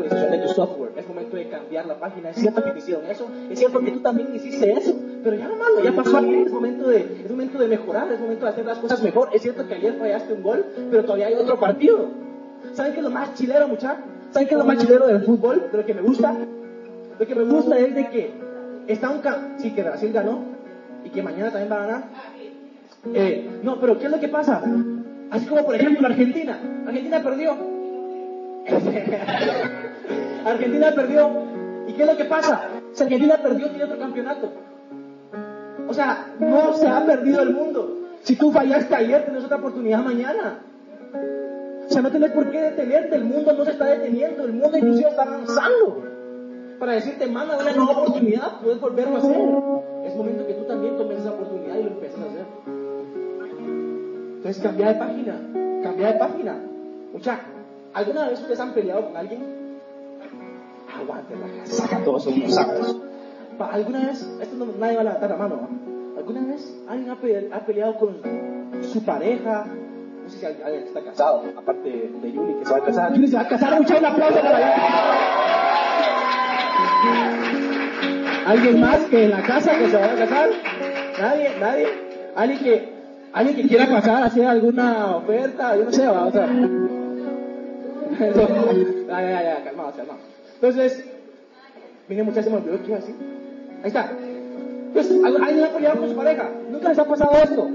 actualización 0.00 0.30
de 0.32 0.46
tu 0.46 0.54
software, 0.54 0.92
es 0.96 1.08
momento 1.08 1.36
de 1.36 1.48
cambiar 1.48 1.86
la 1.86 1.98
página. 1.98 2.30
Es 2.30 2.36
cierto 2.36 2.62
que 2.64 2.70
te 2.72 2.78
hicieron 2.78 3.06
eso, 3.06 3.28
es 3.50 3.58
cierto 3.58 3.80
que 3.80 3.90
tú 3.90 4.00
también 4.00 4.34
hiciste 4.34 4.72
eso, 4.72 4.94
pero 5.22 5.36
ya 5.36 5.48
no 5.48 5.56
malo, 5.56 5.82
ya 5.82 5.92
pasó 5.92 6.18
es 6.18 6.50
momento, 6.50 6.88
de, 6.88 7.22
es 7.24 7.30
momento 7.30 7.58
de 7.58 7.68
mejorar, 7.68 8.12
es 8.12 8.20
momento 8.20 8.44
de 8.44 8.50
hacer 8.50 8.64
las 8.64 8.78
cosas 8.78 9.02
mejor. 9.02 9.28
Es 9.32 9.42
cierto 9.42 9.66
que 9.66 9.74
ayer 9.74 9.94
fallaste 9.98 10.32
un 10.32 10.42
gol, 10.42 10.64
pero 10.90 11.02
todavía 11.04 11.26
hay 11.26 11.34
otro 11.34 11.58
partido. 11.58 12.08
¿Saben 12.72 12.92
qué 12.92 12.98
es 12.98 13.04
lo 13.04 13.10
más 13.10 13.34
chilero, 13.34 13.68
muchachos? 13.68 14.04
¿Saben 14.30 14.48
qué 14.48 14.54
es 14.54 14.58
lo 14.58 14.64
más 14.64 14.78
chilero 14.78 15.06
del 15.06 15.22
fútbol? 15.22 15.68
De 15.70 15.78
lo 15.78 15.84
que 15.84 15.94
me 15.94 16.02
gusta. 16.02 16.34
Lo 17.18 17.26
que 17.26 17.34
me 17.34 17.44
gusta 17.44 17.78
es 17.78 17.94
de 17.94 18.08
que 18.08 18.32
está 18.86 19.10
un 19.10 19.20
sí 19.58 19.72
que 19.72 19.82
Brasil 19.82 20.12
ganó 20.12 20.40
y 21.04 21.10
que 21.10 21.22
mañana 21.22 21.50
también 21.50 21.70
va 21.70 21.76
a 21.76 21.86
ganar. 21.86 22.04
Eh, 23.14 23.60
no, 23.62 23.80
pero 23.80 23.98
¿qué 23.98 24.06
es 24.06 24.10
lo 24.10 24.20
que 24.20 24.28
pasa? 24.28 24.62
Así 25.30 25.46
como 25.46 25.64
por 25.64 25.74
ejemplo 25.74 26.06
Argentina. 26.06 26.58
Argentina 26.86 27.22
perdió. 27.22 27.69
Argentina 30.44 30.92
perdió. 30.94 31.30
¿Y 31.86 31.92
qué 31.92 32.02
es 32.02 32.08
lo 32.08 32.16
que 32.16 32.24
pasa? 32.24 32.68
Si 32.92 33.02
Argentina 33.02 33.36
perdió, 33.42 33.68
tiene 33.68 33.84
otro 33.84 33.98
campeonato. 33.98 34.52
O 35.88 35.94
sea, 35.94 36.34
no 36.38 36.72
se 36.74 36.86
ha 36.88 37.04
perdido 37.04 37.42
el 37.42 37.50
mundo. 37.52 37.98
Si 38.22 38.36
tú 38.36 38.52
fallaste 38.52 38.94
ayer, 38.94 39.24
tienes 39.24 39.44
otra 39.44 39.56
oportunidad 39.56 40.04
mañana. 40.04 40.60
O 41.86 41.92
sea, 41.92 42.02
no 42.02 42.10
tienes 42.10 42.30
por 42.30 42.50
qué 42.50 42.60
detenerte. 42.60 43.16
El 43.16 43.24
mundo 43.24 43.52
no 43.52 43.64
se 43.64 43.72
está 43.72 43.86
deteniendo. 43.86 44.44
El 44.44 44.52
mundo 44.52 44.76
inclusive 44.76 45.08
está 45.08 45.22
avanzando. 45.22 46.10
Para 46.80 46.92
decirte, 46.92 47.26
manda 47.26 47.58
una 47.58 47.72
nueva 47.72 47.92
oportunidad, 47.92 48.60
puedes 48.62 48.80
volverlo 48.80 49.16
a 49.16 49.18
hacer. 49.18 49.36
Es 50.06 50.16
momento 50.16 50.46
que 50.46 50.54
tú 50.54 50.64
también 50.64 50.96
tomes 50.96 51.18
esa 51.18 51.32
oportunidad 51.32 51.76
y 51.76 51.82
lo 51.82 51.90
empieces 51.90 52.18
a 52.18 52.24
hacer. 52.24 52.44
Entonces 54.36 54.62
cambia 54.62 54.88
de 54.88 54.94
página, 54.94 55.34
cambia 55.82 56.12
de 56.12 56.18
página. 56.18 56.56
Mucha, 57.12 57.40
¿alguna 57.94 58.28
vez 58.28 58.40
ustedes 58.40 58.60
han 58.60 58.72
peleado 58.72 59.06
con 59.06 59.16
alguien? 59.16 59.78
Aguante 60.94 61.34
la 61.36 61.66
saca 61.66 62.04
todos 62.04 62.26
unos 62.26 62.54
sacos. 62.54 62.96
¿Alguna 63.58 64.06
vez, 64.06 64.22
esto 64.40 64.56
no, 64.56 64.66
nadie 64.78 64.94
va 64.94 65.00
a 65.02 65.04
levantar 65.04 65.30
la 65.30 65.36
mano, 65.36 65.68
¿alguna 66.16 66.40
vez 66.46 66.82
alguien 66.88 67.10
ha, 67.10 67.60
peleado 67.60 67.96
con 67.96 68.16
su 68.82 69.04
pareja? 69.04 69.66
No 70.22 70.28
sé 70.30 70.38
si 70.38 70.46
alguien 70.46 70.84
está 70.84 71.02
casado, 71.02 71.44
aparte 71.56 72.10
de 72.22 72.32
Yuli 72.32 72.54
que 72.54 72.64
se 72.64 72.72
va 72.72 72.78
a 72.78 72.84
casar. 72.84 73.12
Yuli 73.12 73.28
se 73.28 73.36
va 73.36 73.42
a 73.42 73.48
casar, 73.48 73.78
mucha 73.78 73.98
un 73.98 74.04
aplauso 74.06 74.40
para 74.40 74.60
Yuli. 74.60 74.72
¿Alguien 78.46 78.80
más 78.80 79.00
que 79.04 79.24
en 79.24 79.30
la 79.30 79.42
casa 79.42 79.78
que 79.78 79.90
se 79.90 79.96
va 79.96 80.06
a 80.06 80.16
casar? 80.16 80.48
¿Nadie? 81.20 81.50
¿Nadie? 81.60 81.88
¿Alguien 82.34 82.58
que 82.60 83.00
alguien 83.32 83.56
que 83.56 83.68
quiera 83.68 83.86
pasar 83.86 84.22
a 84.22 84.26
hacer 84.26 84.46
alguna 84.46 85.16
oferta, 85.16 85.76
yo 85.76 85.84
no 85.84 85.92
sé, 85.92 86.06
vamos 86.06 86.34
a 86.34 86.46
ya, 88.18 89.22
ya, 89.22 89.42
ya, 89.42 89.64
calmado, 89.64 89.92
calmado. 89.96 90.20
Entonces, 90.54 91.04
vine 92.08 92.22
muchachos, 92.22 92.50
me 92.50 92.58
olvidó 92.58 92.82
que 92.82 92.88
iba 92.88 92.98
así. 92.98 93.14
Ahí 93.82 93.88
está. 93.88 94.10
Pues, 94.92 95.10
alguien 95.10 95.64
ha 95.64 95.68
peleado 95.68 96.00
con 96.00 96.08
su 96.08 96.16
pareja. 96.16 96.48
Nunca 96.70 96.88
les 96.88 96.98
ha 96.98 97.04
pasado 97.04 97.32
esto. 97.42 97.70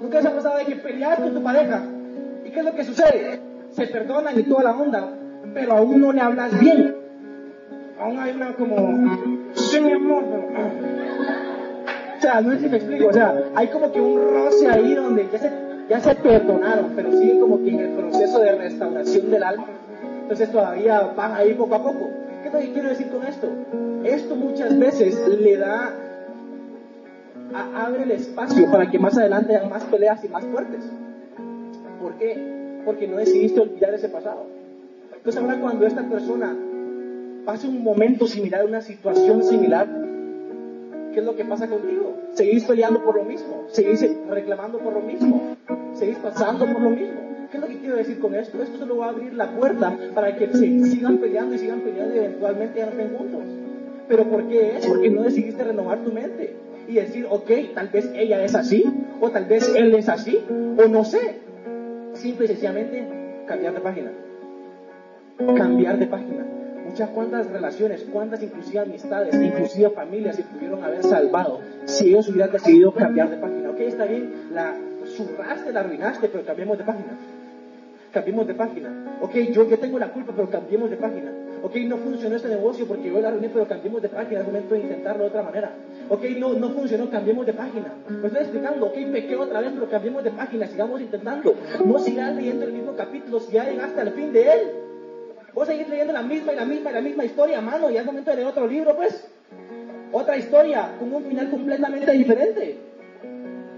Nunca 0.00 0.18
les 0.18 0.26
ha 0.26 0.34
pasado 0.34 0.58
de 0.58 0.64
que 0.64 0.76
pelear 0.76 1.20
con 1.20 1.34
tu 1.34 1.42
pareja. 1.42 1.82
¿Y 2.44 2.50
qué 2.50 2.58
es 2.58 2.64
lo 2.64 2.74
que 2.74 2.84
sucede? 2.84 3.40
Se 3.70 3.86
perdonan 3.86 4.38
y 4.38 4.42
toda 4.44 4.64
la 4.64 4.76
onda, 4.76 5.08
pero 5.52 5.72
aún 5.72 6.00
no 6.00 6.12
le 6.12 6.20
hablas 6.20 6.58
bien. 6.58 6.96
Aún 7.98 8.18
hay 8.18 8.32
una 8.32 8.54
como, 8.54 8.76
sí, 9.54 9.80
mi 9.80 9.92
amor, 9.92 10.24
sea, 12.24 12.40
no 12.40 12.52
sé 12.52 12.60
si 12.60 12.68
me 12.68 12.76
explico, 12.78 13.08
o 13.08 13.12
sea, 13.12 13.34
hay 13.54 13.68
como 13.68 13.92
que 13.92 14.00
un 14.00 14.16
roce 14.16 14.66
ahí 14.68 14.94
donde 14.94 15.28
ya 15.30 15.38
se, 15.38 15.50
ya 15.88 16.00
se 16.00 16.14
perdonaron, 16.14 16.92
pero 16.96 17.12
siguen 17.12 17.40
como 17.40 17.62
que 17.62 17.70
en 17.70 17.80
el 17.80 17.90
proceso 17.90 18.40
de 18.40 18.52
restauración 18.52 19.30
del 19.30 19.42
alma. 19.42 19.66
Entonces 20.22 20.50
todavía 20.50 21.00
van 21.16 21.34
ahí 21.34 21.54
poco 21.54 21.74
a 21.74 21.82
poco. 21.82 22.08
¿Qué 22.42 22.50
que 22.50 22.72
quiero 22.72 22.88
decir 22.88 23.08
con 23.08 23.24
esto? 23.26 23.48
Esto 24.04 24.36
muchas 24.36 24.78
veces 24.78 25.16
le 25.28 25.56
da, 25.56 25.94
abre 27.74 28.04
el 28.04 28.10
espacio 28.12 28.70
para 28.70 28.90
que 28.90 28.98
más 28.98 29.16
adelante 29.18 29.56
haya 29.56 29.68
más 29.68 29.84
peleas 29.84 30.24
y 30.24 30.28
más 30.28 30.44
fuertes. 30.44 30.84
¿Por 32.00 32.14
qué? 32.14 32.82
Porque 32.84 33.08
no 33.08 33.16
decidiste 33.16 33.60
olvidar 33.60 33.94
ese 33.94 34.08
pasado. 34.08 34.46
Entonces 35.14 35.40
ahora 35.40 35.58
cuando 35.60 35.86
esta 35.86 36.02
persona 36.02 36.54
pase 37.44 37.66
un 37.66 37.82
momento 37.82 38.26
similar, 38.26 38.64
una 38.64 38.80
situación 38.80 39.42
similar, 39.42 39.88
¿qué 41.14 41.20
es 41.20 41.26
lo 41.26 41.36
que 41.36 41.44
pasa 41.44 41.68
contigo? 41.68 42.16
Seguís 42.32 42.64
peleando 42.64 43.02
por 43.02 43.16
lo 43.16 43.24
mismo, 43.24 43.64
seguís 43.68 44.04
reclamando 44.28 44.78
por 44.78 44.92
lo 44.92 45.00
mismo, 45.00 45.56
seguís 45.94 46.18
pasando 46.18 46.66
por 46.66 46.82
lo 46.82 46.90
mismo. 46.90 47.20
¿Qué 47.50 47.58
es 47.58 47.60
lo 47.62 47.68
que 47.68 47.78
quiero 47.78 47.96
decir 47.96 48.18
con 48.18 48.34
esto? 48.34 48.60
Esto 48.60 48.78
solo 48.78 48.96
va 48.96 49.06
a 49.06 49.10
abrir 49.10 49.32
la 49.34 49.48
puerta 49.52 49.96
para 50.12 50.36
que 50.36 50.48
se 50.48 50.84
sigan 50.84 51.18
peleando 51.18 51.54
y 51.54 51.58
sigan 51.58 51.80
peleando 51.80 52.16
y 52.16 52.18
eventualmente 52.18 52.80
ya 52.80 52.86
no 52.86 52.90
estén 52.90 53.16
juntos. 53.16 53.40
¿Pero 54.08 54.24
por 54.24 54.48
qué 54.48 54.76
es? 54.76 54.86
Porque 54.86 55.08
no 55.08 55.22
decidiste 55.22 55.62
renovar 55.62 56.00
tu 56.00 56.12
mente 56.12 56.56
y 56.88 56.94
decir, 56.94 57.26
ok, 57.30 57.50
tal 57.74 57.88
vez 57.88 58.10
ella 58.14 58.44
es 58.44 58.54
así, 58.56 58.84
o 59.20 59.30
tal 59.30 59.46
vez 59.46 59.72
él 59.74 59.94
es 59.94 60.08
así, 60.08 60.40
o 60.50 60.88
no 60.88 61.04
sé. 61.04 61.36
Simple 62.14 62.46
y 62.46 62.48
sencillamente 62.48 63.04
cambiar 63.46 63.72
de 63.72 63.80
página. 63.80 64.10
Cambiar 65.56 65.98
de 65.98 66.06
página 66.06 66.44
muchas 66.84 67.10
cuantas 67.10 67.50
relaciones, 67.50 68.06
cuántas 68.12 68.42
inclusive 68.42 68.80
amistades, 68.80 69.34
inclusive 69.34 69.90
familias 69.90 70.36
se 70.36 70.42
pudieron 70.42 70.82
haber 70.82 71.02
salvado 71.02 71.60
si 71.84 72.08
ellos 72.08 72.28
hubieran 72.28 72.52
decidido 72.52 72.92
cambiar 72.92 73.30
de 73.30 73.36
página. 73.36 73.70
Ok, 73.70 73.80
está 73.80 74.04
bien, 74.04 74.32
la 74.52 74.74
zurraste, 75.06 75.72
la 75.72 75.80
arruinaste, 75.80 76.28
pero 76.28 76.44
cambiemos 76.44 76.78
de 76.78 76.84
página. 76.84 77.18
Cambiemos 78.12 78.46
de 78.46 78.54
página. 78.54 79.16
Ok, 79.20 79.34
yo, 79.52 79.68
yo 79.68 79.78
tengo 79.78 79.98
la 79.98 80.12
culpa, 80.12 80.32
pero 80.36 80.48
cambiemos 80.48 80.88
de 80.88 80.96
página. 80.96 81.32
Ok, 81.64 81.76
no 81.86 81.96
funcionó 81.96 82.36
este 82.36 82.48
negocio 82.48 82.86
porque 82.86 83.10
yo 83.10 83.20
la 83.20 83.28
arruiné, 83.28 83.48
pero 83.48 83.66
cambiemos 83.66 84.02
de 84.02 84.08
página. 84.08 84.40
Es 84.40 84.46
momento 84.46 84.74
de 84.74 84.82
intentarlo 84.82 85.24
de 85.24 85.30
otra 85.30 85.42
manera. 85.42 85.72
Ok, 86.08 86.22
no, 86.38 86.52
no 86.52 86.70
funcionó, 86.70 87.10
cambiemos 87.10 87.46
de 87.46 87.54
página. 87.54 87.92
Me 88.08 88.26
estoy 88.26 88.42
explicando, 88.42 88.86
ok, 88.86 88.94
pequé 89.12 89.34
otra 89.34 89.60
vez, 89.60 89.72
pero 89.74 89.88
cambiemos 89.88 90.22
de 90.22 90.30
página, 90.30 90.66
sigamos 90.66 91.00
intentando. 91.00 91.54
No 91.84 91.98
sigas 91.98 92.36
leyendo 92.36 92.66
el 92.66 92.72
mismo 92.72 92.92
capítulo 92.94 93.40
si 93.40 93.52
ya 93.52 93.64
llegaste 93.64 94.00
al 94.00 94.12
fin 94.12 94.32
de 94.32 94.42
él. 94.42 94.83
Vos 95.54 95.68
seguís 95.68 95.88
leyendo 95.88 96.12
la 96.12 96.22
misma 96.22 96.52
y 96.52 96.56
la 96.56 96.64
misma 96.64 96.90
y 96.90 96.94
la 96.94 97.00
misma 97.00 97.24
historia, 97.24 97.60
mano, 97.60 97.88
y 97.90 97.96
es 97.96 98.04
momento 98.04 98.30
de 98.30 98.36
leer 98.36 98.48
otro 98.48 98.66
libro, 98.66 98.96
pues. 98.96 99.28
Otra 100.10 100.36
historia 100.36 100.96
con 100.98 101.12
un 101.12 101.24
final 101.24 101.50
completamente 101.50 102.10
diferente. 102.12 102.78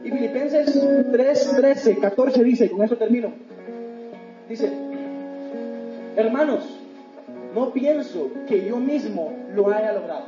Y 0.04 0.10
Filipenses 0.10 0.80
3, 1.12 1.52
13, 1.56 1.98
14 1.98 2.44
dice, 2.44 2.70
con 2.70 2.82
eso 2.82 2.96
termino. 2.96 3.32
Dice, 4.48 4.72
hermanos, 6.16 6.64
no 7.54 7.72
pienso 7.72 8.30
que 8.46 8.64
yo 8.66 8.76
mismo 8.76 9.34
lo 9.54 9.68
haya 9.68 9.92
logrado. 9.92 10.26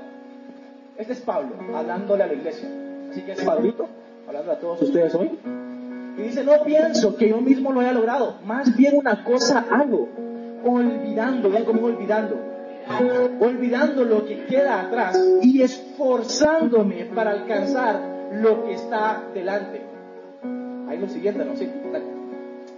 Este 0.98 1.12
es 1.12 1.20
Pablo, 1.20 1.54
hablándole 1.74 2.24
a 2.24 2.26
la 2.26 2.34
iglesia. 2.34 2.68
Así 3.10 3.22
que 3.22 3.32
es 3.32 3.42
Pablito, 3.42 3.88
hablando 4.26 4.52
a 4.52 4.58
todos 4.58 4.82
ustedes 4.82 5.14
hoy. 5.14 5.30
Y 6.18 6.22
dice, 6.22 6.42
no 6.42 6.62
pienso 6.64 7.16
que 7.16 7.28
yo 7.28 7.40
mismo 7.40 7.72
lo 7.72 7.80
haya 7.80 7.92
logrado. 7.92 8.38
Más 8.44 8.76
bien 8.76 8.96
una 8.96 9.22
cosa 9.22 9.64
hago 9.70 10.08
olvidando, 10.64 11.50
ven 11.50 11.64
como 11.64 11.86
olvidando, 11.86 12.36
olvidando 13.40 14.04
lo 14.04 14.24
que 14.24 14.46
queda 14.46 14.80
atrás 14.82 15.18
y 15.42 15.62
esforzándome 15.62 17.06
para 17.14 17.32
alcanzar 17.32 18.00
lo 18.32 18.64
que 18.64 18.74
está 18.74 19.22
delante. 19.34 19.82
Ahí 20.88 20.98
lo 20.98 21.08
siguiente, 21.08 21.44
¿no? 21.44 21.56
Sí, 21.56 21.70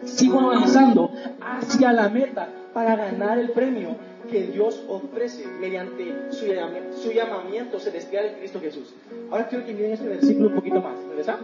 Sigo 0.04 0.40
avanzando 0.40 1.10
hacia 1.40 1.92
la 1.92 2.08
meta 2.08 2.48
para 2.72 2.96
ganar 2.96 3.38
el 3.38 3.50
premio 3.50 3.96
que 4.30 4.44
Dios 4.44 4.84
ofrece 4.88 5.46
mediante 5.60 6.30
su 6.30 7.12
llamamiento, 7.12 7.78
celestial 7.78 8.26
en 8.26 8.34
Cristo 8.36 8.60
Jesús. 8.60 8.94
Ahora 9.30 9.48
quiero 9.48 9.66
que 9.66 9.74
miren 9.74 9.92
este 9.92 10.08
versículo 10.08 10.48
un 10.48 10.54
poquito 10.54 10.80
más, 10.80 10.96
¿verdad? 11.08 11.38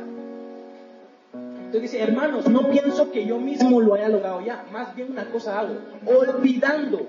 Entonces 1.77 1.93
dice, 1.93 2.11
hermanos, 2.11 2.49
no 2.49 2.71
pienso 2.71 3.11
que 3.13 3.27
yo 3.27 3.39
mismo 3.39 3.83
lo 3.83 3.93
haya 3.93 4.09
logrado 4.09 4.41
ya, 4.41 4.65
más 4.73 4.97
bien 4.97 5.11
una 5.11 5.27
cosa 5.31 5.61
hago, 5.61 5.75
olvidando, 6.07 7.07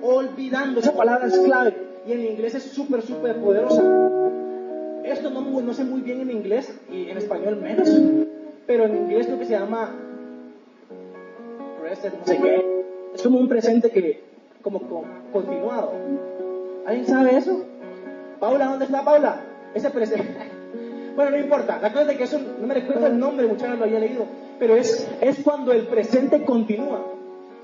olvidando, 0.00 0.78
esa 0.78 0.92
palabra 0.92 1.26
es 1.26 1.36
clave 1.36 1.74
y 2.06 2.12
en 2.12 2.24
inglés 2.24 2.54
es 2.54 2.62
súper, 2.62 3.02
súper 3.02 3.34
poderosa. 3.38 3.82
Esto 5.02 5.30
no, 5.30 5.40
no 5.40 5.74
sé 5.74 5.82
muy 5.82 6.02
bien 6.02 6.20
en 6.20 6.30
inglés 6.30 6.78
y 6.92 7.08
en 7.08 7.18
español 7.18 7.56
menos, 7.56 7.90
pero 8.68 8.84
en 8.84 8.98
inglés 8.98 9.28
lo 9.28 9.36
que 9.36 9.46
se 9.46 9.58
llama 9.58 9.90
no 11.82 12.24
sé 12.24 12.38
qué, 12.40 12.84
es 13.16 13.22
como 13.22 13.40
un 13.40 13.48
presente 13.48 13.90
que, 13.90 14.22
como 14.62 14.80
continuado. 15.32 15.90
¿Alguien 16.86 17.04
sabe 17.04 17.36
eso? 17.36 17.64
Paula, 18.38 18.66
¿dónde 18.66 18.84
está 18.84 19.04
Paula? 19.04 19.40
Ese 19.74 19.90
presente. 19.90 20.47
Bueno, 21.18 21.32
no 21.32 21.38
importa. 21.38 21.80
La 21.82 21.92
cosa 21.92 22.12
es 22.12 22.16
que 22.16 22.22
eso, 22.22 22.38
no 22.60 22.64
me 22.68 22.74
recuerdo 22.74 23.08
el 23.08 23.18
nombre, 23.18 23.44
muchachos 23.48 23.76
lo 23.76 23.86
había 23.86 23.98
leído, 23.98 24.24
pero 24.60 24.76
es, 24.76 25.10
es 25.20 25.40
cuando 25.42 25.72
el 25.72 25.88
presente 25.88 26.44
continúa. 26.44 27.04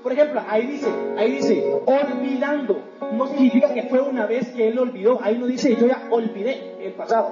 Por 0.03 0.11
ejemplo, 0.11 0.41
ahí 0.49 0.67
dice, 0.67 0.89
ahí 1.17 1.31
dice, 1.35 1.63
olvidando. 1.85 2.81
No 3.13 3.27
significa 3.27 3.73
que 3.73 3.83
fue 3.83 4.01
una 4.01 4.25
vez 4.25 4.49
que 4.49 4.67
él 4.67 4.77
olvidó. 4.77 5.19
Ahí 5.23 5.37
no 5.37 5.47
dice, 5.47 5.73
yo 5.77 5.87
ya 5.87 6.05
olvidé 6.11 6.75
el 6.81 6.91
pasado. 6.95 7.31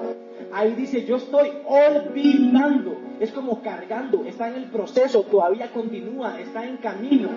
Ahí 0.53 0.73
dice, 0.75 1.03
yo 1.03 1.17
estoy 1.17 1.51
olvidando. 1.65 2.95
Es 3.19 3.33
como 3.33 3.61
cargando, 3.61 4.23
está 4.23 4.47
en 4.47 4.55
el 4.55 4.69
proceso, 4.69 5.23
todavía 5.23 5.73
continúa, 5.73 6.39
está 6.39 6.65
en 6.65 6.77
camino, 6.77 7.27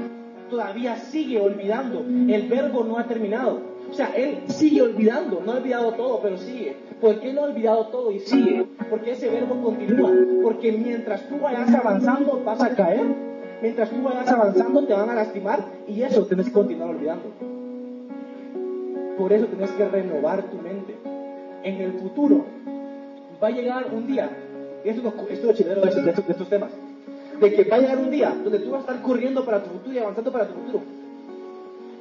todavía 0.49 0.94
sigue 0.94 1.40
olvidando. 1.40 2.03
El 2.03 2.46
verbo 2.49 2.85
no 2.85 3.01
ha 3.01 3.09
terminado. 3.09 3.62
O 3.90 3.94
sea, 3.94 4.14
él 4.16 4.40
sigue 4.49 4.83
olvidando, 4.83 5.42
no 5.44 5.53
ha 5.53 5.57
olvidado 5.57 5.92
todo, 5.92 6.20
pero 6.20 6.37
sigue. 6.38 6.77
¿Por 7.01 7.20
qué 7.20 7.33
no 7.33 7.42
ha 7.42 7.44
olvidado 7.44 7.87
todo 7.87 8.11
y 8.11 8.20
sigue? 8.20 8.66
Porque 8.90 9.12
ese 9.12 9.29
verbo 9.29 9.62
continúa. 9.62 10.11
Porque 10.42 10.72
mientras 10.72 11.29
tú 11.29 11.38
vayas 11.38 11.72
avanzando, 11.75 12.42
vas 12.44 12.61
a 12.61 12.75
caer. 12.75 13.07
Mientras 13.62 13.90
tú 13.90 14.03
vayas 14.03 14.29
avanzando, 14.29 14.85
te 14.85 14.92
van 14.92 15.09
a 15.11 15.14
lastimar 15.14 15.64
y 15.88 16.03
eso 16.03 16.27
tienes 16.27 16.46
que 16.46 16.53
continuar 16.53 16.90
olvidando. 16.90 17.25
Por 19.16 19.33
eso 19.33 19.46
tienes 19.46 19.70
que 19.70 19.88
renovar 19.88 20.42
tu 20.51 20.57
mente. 20.59 20.94
En 21.62 21.81
el 21.81 21.92
futuro 21.94 22.44
va 23.42 23.49
a 23.49 23.51
llegar 23.51 23.87
un 23.92 24.07
día, 24.07 24.31
esto, 24.85 25.12
es 25.29 25.57
chileno 25.57 25.81
de 25.81 25.88
estos, 25.88 26.05
de 26.05 26.33
estos 26.33 26.49
temas, 26.49 26.70
de 27.40 27.55
que 27.55 27.64
va 27.64 27.77
a 27.77 27.81
llegar 27.81 27.99
un 27.99 28.11
día 28.11 28.35
donde 28.42 28.59
tú 28.61 28.70
vas 28.70 28.81
a 28.81 28.92
estar 28.92 29.03
corriendo 29.03 29.44
para 29.44 29.62
tu 29.62 29.70
futuro 29.70 29.94
y 29.94 29.99
avanzando 29.99 30.33
para 30.33 30.46
tu 30.46 30.55
futuro. 30.55 30.85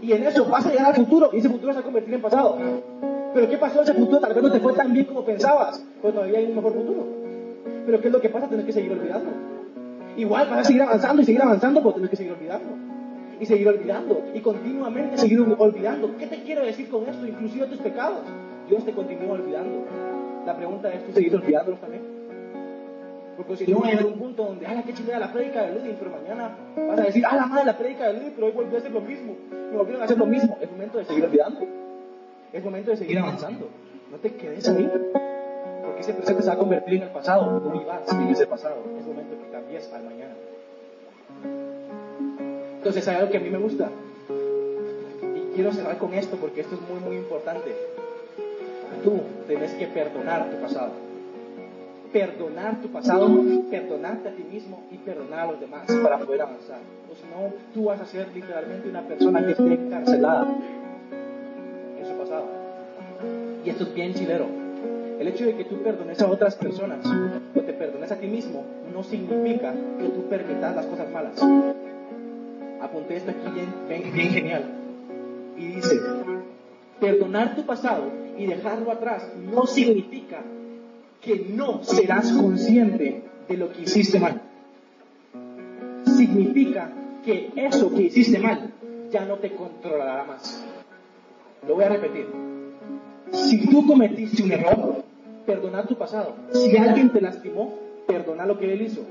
Y 0.01 0.11
en 0.11 0.23
eso 0.23 0.45
vas 0.45 0.65
a 0.65 0.69
llegar 0.69 0.87
al 0.87 0.95
futuro 0.95 1.29
y 1.33 1.37
ese 1.37 1.49
futuro 1.49 1.71
se 1.71 1.77
va 1.77 1.81
a 1.81 1.83
convertir 1.83 2.13
en 2.13 2.21
pasado. 2.21 2.57
Pero 3.33 3.49
¿qué 3.49 3.57
pasó? 3.57 3.81
Ese 3.81 3.93
futuro 3.93 4.19
tal 4.19 4.33
vez 4.33 4.43
no 4.43 4.51
te 4.51 4.59
fue 4.59 4.73
tan 4.73 4.93
bien 4.93 5.05
como 5.05 5.25
pensabas, 5.25 5.83
pues 6.01 6.13
todavía 6.13 6.39
hay 6.39 6.45
un 6.45 6.55
mejor 6.55 6.73
futuro. 6.73 7.05
Pero 7.85 8.01
¿qué 8.01 8.07
es 8.07 8.13
lo 8.13 8.21
que 8.21 8.29
pasa? 8.29 8.47
Tienes 8.47 8.65
que 8.65 8.73
seguir 8.73 8.91
olvidando. 8.91 9.29
Igual 10.17 10.49
vas 10.49 10.59
a 10.59 10.63
seguir 10.63 10.81
avanzando 10.81 11.21
y 11.21 11.25
seguir 11.25 11.41
avanzando, 11.41 11.81
pero 11.81 11.93
tienes 11.93 12.09
que 12.09 12.15
seguir 12.15 12.33
olvidando. 12.33 12.69
Y 13.39 13.45
seguir 13.45 13.67
olvidando. 13.67 14.23
Y 14.33 14.39
continuamente 14.39 15.17
seguir 15.17 15.41
olvidando. 15.57 16.15
¿Qué 16.17 16.27
te 16.27 16.41
quiero 16.43 16.63
decir 16.63 16.89
con 16.89 17.03
esto? 17.07 17.27
Inclusive 17.27 17.67
tus 17.67 17.79
pecados. 17.79 18.21
Dios 18.69 18.85
te 18.85 18.93
continúa 18.93 19.33
olvidando. 19.33 19.83
La 20.45 20.55
pregunta 20.55 20.93
es, 20.93 21.05
¿tú 21.05 21.11
seguir 21.11 21.35
olvidándolos 21.35 21.81
también? 21.81 22.14
Porque 23.35 23.57
si 23.57 23.71
no 23.71 23.79
va 23.79 23.87
a 23.87 23.91
llegar 23.91 24.05
un 24.05 24.17
punto 24.17 24.43
donde, 24.45 24.65
¡ay, 24.65 24.83
qué 24.85 24.93
chingada 24.93 25.19
la 25.19 25.33
prédica 25.33 25.63
de 25.63 25.73
Ludwig! 25.73 25.95
Pero 25.99 26.11
mañana 26.11 26.55
vas 26.75 26.99
a 26.99 27.03
decir, 27.03 27.23
¡ah, 27.25 27.35
la 27.35 27.45
madre 27.47 27.65
la 27.65 27.77
prédica 27.77 28.07
de 28.07 28.13
Ludwig! 28.13 28.33
Pero 28.35 28.47
hoy 28.47 28.53
volvió 28.53 28.75
a 28.75 28.79
hacer 28.79 28.91
lo 28.91 29.01
mismo. 29.01 29.35
Me 29.51 29.77
volvieron 29.77 30.01
a 30.01 30.05
hacer 30.05 30.17
lo 30.17 30.25
mismo. 30.25 30.57
Es 30.61 30.71
momento 30.71 30.97
de 30.97 31.05
seguir 31.05 31.25
olvidando. 31.25 31.59
Es 32.53 32.63
momento 32.63 32.91
de 32.91 32.97
seguir 32.97 33.19
avanzando. 33.19 33.69
No 34.11 34.17
te 34.17 34.33
quedes 34.33 34.67
ahí. 34.69 34.89
Porque 35.83 36.01
ese 36.01 36.13
presente 36.13 36.43
se 36.43 36.47
va 36.47 36.53
a 36.53 36.57
convertir 36.57 36.95
en 36.95 37.03
el 37.03 37.09
pasado. 37.09 37.59
No 37.59 37.71
vivas 37.71 38.11
en 38.11 38.27
ese 38.29 38.47
pasado. 38.47 38.77
Es 38.97 39.05
momento 39.05 39.35
de 39.35 39.41
que 39.43 39.49
cambies 39.49 39.91
al 39.91 40.03
mañana. 40.03 40.33
Entonces 42.77 43.07
hay 43.07 43.15
algo 43.17 43.31
que 43.31 43.37
a 43.37 43.41
mí 43.41 43.49
me 43.49 43.57
gusta. 43.57 43.89
Y 45.35 45.55
quiero 45.55 45.73
cerrar 45.73 45.97
con 45.97 46.13
esto 46.13 46.37
porque 46.37 46.61
esto 46.61 46.75
es 46.75 46.81
muy, 46.81 46.99
muy 46.99 47.17
importante. 47.17 47.75
Tú 49.03 49.21
tienes 49.47 49.73
que 49.73 49.87
perdonar 49.87 50.49
tu 50.49 50.61
pasado. 50.61 51.04
Perdonar 52.15 52.81
tu 52.81 52.87
pasado, 52.87 53.27
perdonarte 53.69 54.29
a 54.29 54.31
ti 54.31 54.43
mismo 54.43 54.83
y 54.89 54.97
perdonar 54.99 55.39
a 55.39 55.51
los 55.51 55.59
demás 55.59 55.85
para 56.01 56.17
poder 56.17 56.43
avanzar. 56.43 56.79
O 57.11 57.15
si 57.15 57.23
no, 57.23 57.53
tú 57.73 57.83
vas 57.83 57.99
a 57.99 58.05
ser 58.05 58.29
literalmente 58.33 58.87
una 58.87 59.01
persona 59.01 59.45
que 59.45 59.51
esté 59.51 59.73
encarcelada 59.73 60.47
en 61.99 62.05
su 62.05 62.13
pasado. 62.13 62.45
Y 63.65 63.69
esto 63.69 63.83
es 63.83 63.93
bien 63.93 64.13
chilero. 64.13 64.45
El 65.19 65.27
hecho 65.27 65.45
de 65.45 65.57
que 65.57 65.65
tú 65.65 65.83
perdones 65.83 66.21
a 66.21 66.27
otras 66.27 66.55
personas 66.55 67.05
o 67.53 67.59
te 67.59 67.73
perdones 67.73 68.09
a 68.09 68.15
ti 68.15 68.27
mismo 68.27 68.63
no 68.93 69.03
significa 69.03 69.73
que 69.99 70.07
tú 70.07 70.29
permitas 70.29 70.73
las 70.73 70.85
cosas 70.85 71.11
malas 71.11 71.41
apunté 72.85 73.17
esto 73.17 73.31
aquí 73.31 73.49
bien, 73.53 74.13
bien, 74.13 74.31
genial. 74.31 74.63
Y 75.57 75.67
dice, 75.67 75.99
perdonar 76.99 77.55
tu 77.55 77.65
pasado 77.65 78.11
y 78.37 78.45
dejarlo 78.45 78.91
atrás 78.91 79.31
no 79.37 79.65
significa 79.65 80.43
que 81.25 81.47
no 81.49 81.83
serás 81.83 82.31
consciente 82.31 83.23
de 83.49 83.57
lo 83.57 83.73
que 83.73 83.81
hiciste 83.81 84.19
mal. 84.19 84.41
Significa 86.05 86.91
que 87.25 87.51
eso 87.55 87.91
que 87.93 88.03
hiciste 88.03 88.37
mal 88.39 88.71
ya 89.11 89.25
no 89.25 89.37
te 89.37 89.51
controlará 89.51 90.23
más. 90.25 90.63
Lo 91.67 91.75
voy 91.75 91.83
a 91.83 91.89
repetir. 91.89 92.27
Si 93.31 93.67
tú 93.67 93.87
cometiste 93.87 94.43
un 94.43 94.51
error, 94.51 95.03
perdonar 95.47 95.87
tu 95.87 95.97
pasado. 95.97 96.35
Si 96.53 96.77
alguien 96.77 97.09
te 97.11 97.21
lastimó, 97.21 97.73
perdonar 98.07 98.47
lo 98.47 98.59
que 98.59 98.71
él 98.71 98.83
hizo. 98.83 99.01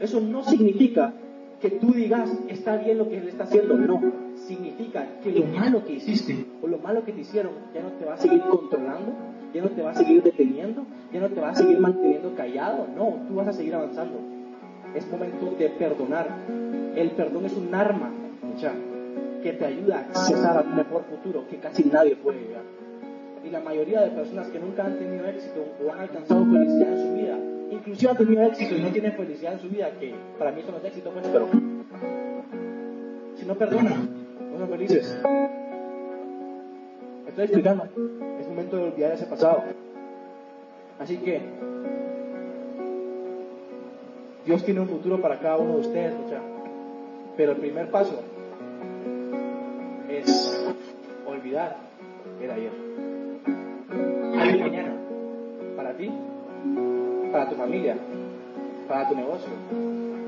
Eso 0.00 0.20
no 0.20 0.42
significa 0.44 1.14
que 1.60 1.70
tú 1.70 1.92
digas, 1.92 2.30
está 2.48 2.76
bien 2.78 2.98
lo 2.98 3.08
que 3.08 3.18
él 3.18 3.28
está 3.28 3.44
haciendo. 3.44 3.76
No, 3.76 4.00
significa 4.46 5.06
que 5.22 5.30
lo 5.30 5.46
malo 5.46 5.84
que 5.84 5.94
hiciste 5.94 6.44
o 6.62 6.66
lo 6.66 6.78
malo 6.78 7.04
que 7.04 7.12
te 7.12 7.20
hicieron 7.20 7.52
ya 7.72 7.80
no 7.80 7.90
te 7.92 8.04
va 8.04 8.14
a 8.14 8.18
seguir 8.18 8.40
controlando, 8.40 9.12
ya 9.54 9.62
no 9.62 9.70
te 9.70 9.82
va 9.82 9.90
a 9.90 9.94
seguir 9.94 10.22
deteniendo, 10.22 10.84
ya 11.12 11.20
no 11.20 11.28
te 11.28 11.40
va 11.40 11.50
a 11.50 11.54
seguir 11.54 11.78
manteniendo 11.78 12.34
callado. 12.34 12.86
No, 12.94 13.26
tú 13.28 13.36
vas 13.36 13.48
a 13.48 13.52
seguir 13.52 13.74
avanzando. 13.74 14.18
Es 14.94 15.08
momento 15.10 15.54
de 15.58 15.70
perdonar. 15.70 16.28
El 16.96 17.10
perdón 17.12 17.46
es 17.46 17.56
un 17.56 17.74
arma, 17.74 18.10
que 19.42 19.52
te 19.52 19.64
ayuda 19.64 19.96
a 19.96 20.00
accesar 20.00 20.58
a 20.58 20.60
un 20.62 20.76
mejor 20.76 21.04
futuro 21.04 21.44
que 21.48 21.56
casi 21.58 21.84
nadie 21.84 22.16
puede 22.16 22.40
llegar. 22.40 22.62
Y 23.44 23.50
la 23.50 23.60
mayoría 23.60 24.00
de 24.00 24.10
personas 24.10 24.48
que 24.48 24.58
nunca 24.58 24.84
han 24.84 24.98
tenido 24.98 25.26
éxito 25.26 25.64
o 25.84 25.92
han 25.92 26.00
alcanzado 26.00 26.44
felicidad 26.46 26.92
en 26.92 26.98
su 26.98 27.14
vida 27.14 27.38
inclusive 27.74 28.10
ha 28.10 28.14
tenido 28.14 28.42
éxito 28.42 28.76
y 28.76 28.82
no 28.82 28.88
tiene 28.90 29.10
felicidad 29.12 29.54
en 29.54 29.60
su 29.60 29.68
vida, 29.68 29.90
que 29.98 30.14
para 30.38 30.52
mí 30.52 30.60
eso 30.60 30.72
no 30.72 30.78
es 30.78 30.84
éxito, 30.84 31.10
pues, 31.10 31.26
pero 31.28 31.48
si 33.34 33.46
no 33.46 33.54
perdonan, 33.54 34.08
no 34.52 34.58
son 34.58 34.68
felices. 34.68 35.18
Estoy 37.34 37.46
explicando, 37.46 37.82
es 38.38 38.48
momento 38.48 38.76
de 38.76 38.84
olvidar 38.84 39.10
ese 39.10 39.26
pasado. 39.26 39.64
Así 41.00 41.16
que 41.16 41.40
Dios 44.46 44.64
tiene 44.64 44.78
un 44.78 44.88
futuro 44.88 45.20
para 45.20 45.40
cada 45.40 45.56
uno 45.56 45.72
de 45.72 45.80
ustedes, 45.80 46.14
pero 47.36 47.50
el 47.50 47.58
primer 47.58 47.90
paso 47.90 48.22
es 50.08 50.64
olvidar 51.26 51.76
el 52.40 52.50
ayer. 52.52 52.72
Hay 54.38 54.60
mañana 54.60 54.94
para 55.76 55.92
ti 55.94 56.12
para 57.32 57.48
tu 57.48 57.56
familia, 57.56 57.96
para 58.86 59.08
tu 59.08 59.16
negocio, 59.16 59.50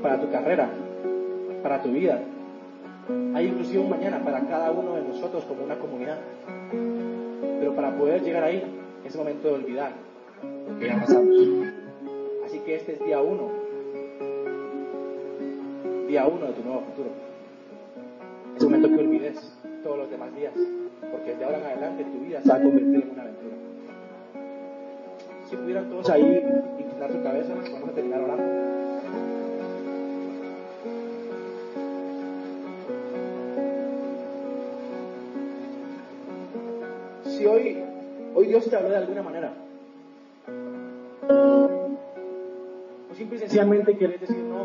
para 0.01 0.19
tu 0.19 0.29
carrera, 0.29 0.67
para 1.63 1.81
tu 1.81 1.89
vida. 1.89 2.19
Hay 3.33 3.47
inclusive 3.47 3.79
un 3.79 3.89
mañana 3.89 4.19
para 4.25 4.41
cada 4.41 4.71
uno 4.71 4.95
de 4.95 5.03
nosotros 5.03 5.45
como 5.45 5.63
una 5.63 5.77
comunidad. 5.77 6.17
Pero 7.59 7.75
para 7.75 7.95
poder 7.97 8.21
llegar 8.21 8.43
ahí 8.43 8.63
es 9.05 9.15
momento 9.15 9.47
de 9.47 9.53
olvidar 9.55 9.91
lo 10.67 10.79
que 10.79 10.87
ya 10.87 10.99
pasamos. 10.99 11.37
Así 12.45 12.59
que 12.59 12.75
este 12.75 12.93
es 12.93 13.05
día 13.05 13.21
uno. 13.21 13.49
Día 16.07 16.27
uno 16.27 16.45
de 16.47 16.53
tu 16.53 16.63
nuevo 16.63 16.81
futuro. 16.81 17.09
Es 18.55 18.63
momento 18.63 18.87
que 18.89 18.95
olvides 18.95 19.53
todos 19.83 19.97
los 19.97 20.09
demás 20.09 20.35
días. 20.35 20.53
Porque 21.11 21.35
de 21.35 21.43
ahora 21.43 21.59
en 21.59 21.65
adelante 21.65 22.03
tu 22.05 22.25
vida 22.25 22.41
se 22.41 22.49
va 22.49 22.55
a 22.55 22.61
convertir 22.61 23.03
en 23.03 23.09
una 23.11 23.21
aventura. 23.23 23.55
Si 25.49 25.55
pudieran 25.55 25.89
todos 25.89 26.09
ahí 26.09 26.43
inclinar 26.79 27.11
su 27.11 27.23
cabeza, 27.23 27.53
vamos 27.71 27.89
a 27.89 27.93
terminar 27.93 28.21
orando. 28.21 28.43
Hoy 38.39 38.45
Dios 38.45 38.69
te 38.69 38.75
habló 38.75 38.89
de 38.89 38.97
alguna 38.97 39.23
manera. 39.23 39.51
O 43.11 43.15
simple 43.15 43.37
y 43.37 43.39
sencillamente 43.39 43.97
quieres 43.97 44.21
decir, 44.21 44.37
no, 44.37 44.63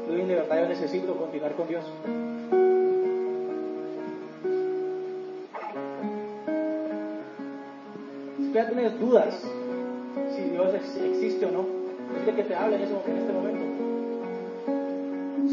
estoy 0.00 0.22
en 0.22 0.28
libertad, 0.28 0.60
yo 0.60 0.68
necesito 0.68 1.14
continuar 1.14 1.52
con 1.56 1.68
Dios. 1.68 1.84
Si 8.38 8.50
ya 8.50 8.66
tienes 8.66 8.98
dudas 8.98 9.46
si 10.34 10.42
Dios 10.44 10.72
existe 10.72 11.44
o 11.44 11.50
no, 11.50 11.66
es 12.18 12.24
de 12.24 12.34
que 12.34 12.44
te 12.44 12.54
hable 12.54 12.76
en, 12.76 12.82
en 12.82 13.18
este 13.18 13.32
momento. 13.34 13.64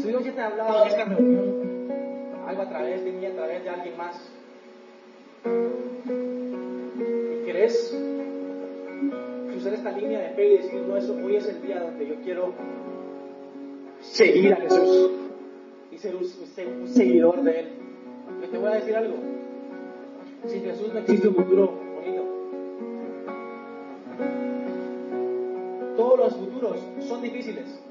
Si 0.00 0.08
Dios 0.08 0.24
ya 0.24 0.32
te 0.32 0.40
ha 0.40 0.46
hablado 0.46 0.82
en 0.82 0.88
esta 0.88 1.04
reunión, 1.04 1.90
algo 2.46 2.62
a 2.62 2.68
través 2.70 3.04
de 3.04 3.12
mí, 3.12 3.26
a 3.26 3.34
través 3.34 3.64
de 3.64 3.68
alguien 3.68 3.98
más, 3.98 4.37
fe 10.38 10.46
y 10.46 10.56
decir, 10.58 10.80
no, 10.86 10.96
eso, 10.96 11.16
hoy 11.24 11.36
es 11.36 11.48
el 11.48 11.60
día 11.62 11.80
donde 11.80 12.06
yo 12.06 12.14
quiero 12.22 12.52
seguir 14.00 14.52
a 14.52 14.56
Jesús 14.56 15.10
y 15.90 15.98
ser 15.98 16.14
un, 16.14 16.22
un 16.22 16.88
seguidor 16.88 17.42
de 17.42 17.60
Él. 17.60 17.68
Yo 18.40 18.48
te 18.48 18.58
voy 18.58 18.68
a 18.68 18.74
decir 18.76 18.96
algo. 18.96 19.16
Sin 20.46 20.62
Jesús 20.62 20.92
no 20.94 21.00
existe 21.00 21.26
un 21.26 21.34
futuro 21.34 21.72
bonito. 21.96 22.22
Todos 25.96 26.18
los 26.20 26.36
futuros 26.36 26.76
son 27.00 27.20
difíciles, 27.20 27.82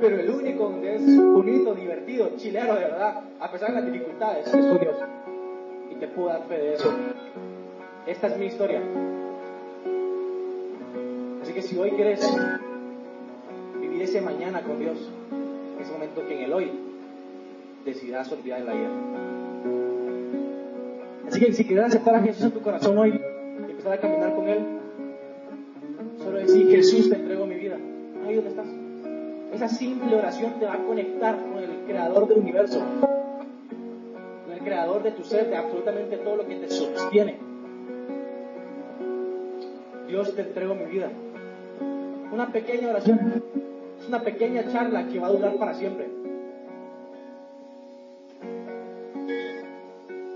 pero 0.00 0.18
el 0.18 0.30
único 0.30 0.70
donde 0.70 0.94
es 0.94 1.22
bonito, 1.22 1.74
divertido, 1.74 2.30
chileno 2.36 2.74
de 2.74 2.80
verdad, 2.80 3.24
a 3.38 3.52
pesar 3.52 3.74
de 3.74 3.82
las 3.82 3.92
dificultades, 3.92 4.46
es 4.46 4.66
con 4.66 4.80
Dios. 4.80 4.96
Y 5.90 5.96
te 5.96 6.08
puedo 6.08 6.28
dar 6.28 6.44
fe 6.48 6.56
de 6.56 6.74
eso. 6.74 6.90
Esta 8.06 8.28
es 8.28 8.38
mi 8.38 8.46
historia. 8.46 8.80
Así 11.50 11.60
que 11.60 11.66
si 11.66 11.76
hoy 11.78 11.90
quieres 11.90 12.20
vivir 13.80 14.02
ese 14.02 14.20
mañana 14.20 14.62
con 14.62 14.78
Dios, 14.78 14.96
ese 15.80 15.90
momento 15.90 16.24
que 16.24 16.36
en 16.36 16.44
el 16.44 16.52
hoy 16.52 16.70
decidirás 17.84 18.30
olvidar 18.30 18.60
el 18.60 18.68
ayer. 18.68 18.90
Así 21.26 21.40
que 21.40 21.52
si 21.52 21.64
quieres 21.64 21.86
aceptar 21.86 22.14
a 22.14 22.20
Jesús 22.20 22.44
en 22.44 22.52
tu 22.52 22.60
corazón 22.60 22.96
hoy 22.96 23.20
y 23.66 23.70
empezar 23.72 23.94
a 23.94 23.98
caminar 23.98 24.36
con 24.36 24.46
Él, 24.46 24.60
solo 26.18 26.38
decir, 26.38 26.68
Jesús, 26.68 27.10
te 27.10 27.16
entrego 27.16 27.44
mi 27.46 27.56
vida. 27.56 27.78
Ahí 28.24 28.36
donde 28.36 28.50
estás. 28.50 28.68
Esa 29.52 29.68
simple 29.68 30.14
oración 30.14 30.52
te 30.60 30.66
va 30.66 30.74
a 30.74 30.84
conectar 30.84 31.36
con 31.36 31.58
el 31.58 31.84
creador 31.84 32.28
del 32.28 32.38
universo, 32.38 32.80
con 34.44 34.52
el 34.52 34.60
creador 34.60 35.02
de 35.02 35.10
tu 35.10 35.24
ser, 35.24 35.50
de 35.50 35.56
absolutamente 35.56 36.16
todo 36.18 36.36
lo 36.36 36.46
que 36.46 36.54
te 36.54 36.70
sostiene. 36.70 37.38
Dios, 40.06 40.32
te 40.36 40.42
entrego 40.42 40.76
mi 40.76 40.84
vida. 40.84 41.10
Una 42.32 42.52
pequeña 42.52 42.88
oración, 42.90 43.42
es 44.00 44.08
una 44.08 44.22
pequeña 44.22 44.70
charla 44.70 45.08
que 45.08 45.18
va 45.18 45.26
a 45.26 45.30
durar 45.30 45.56
para 45.56 45.74
siempre 45.74 46.09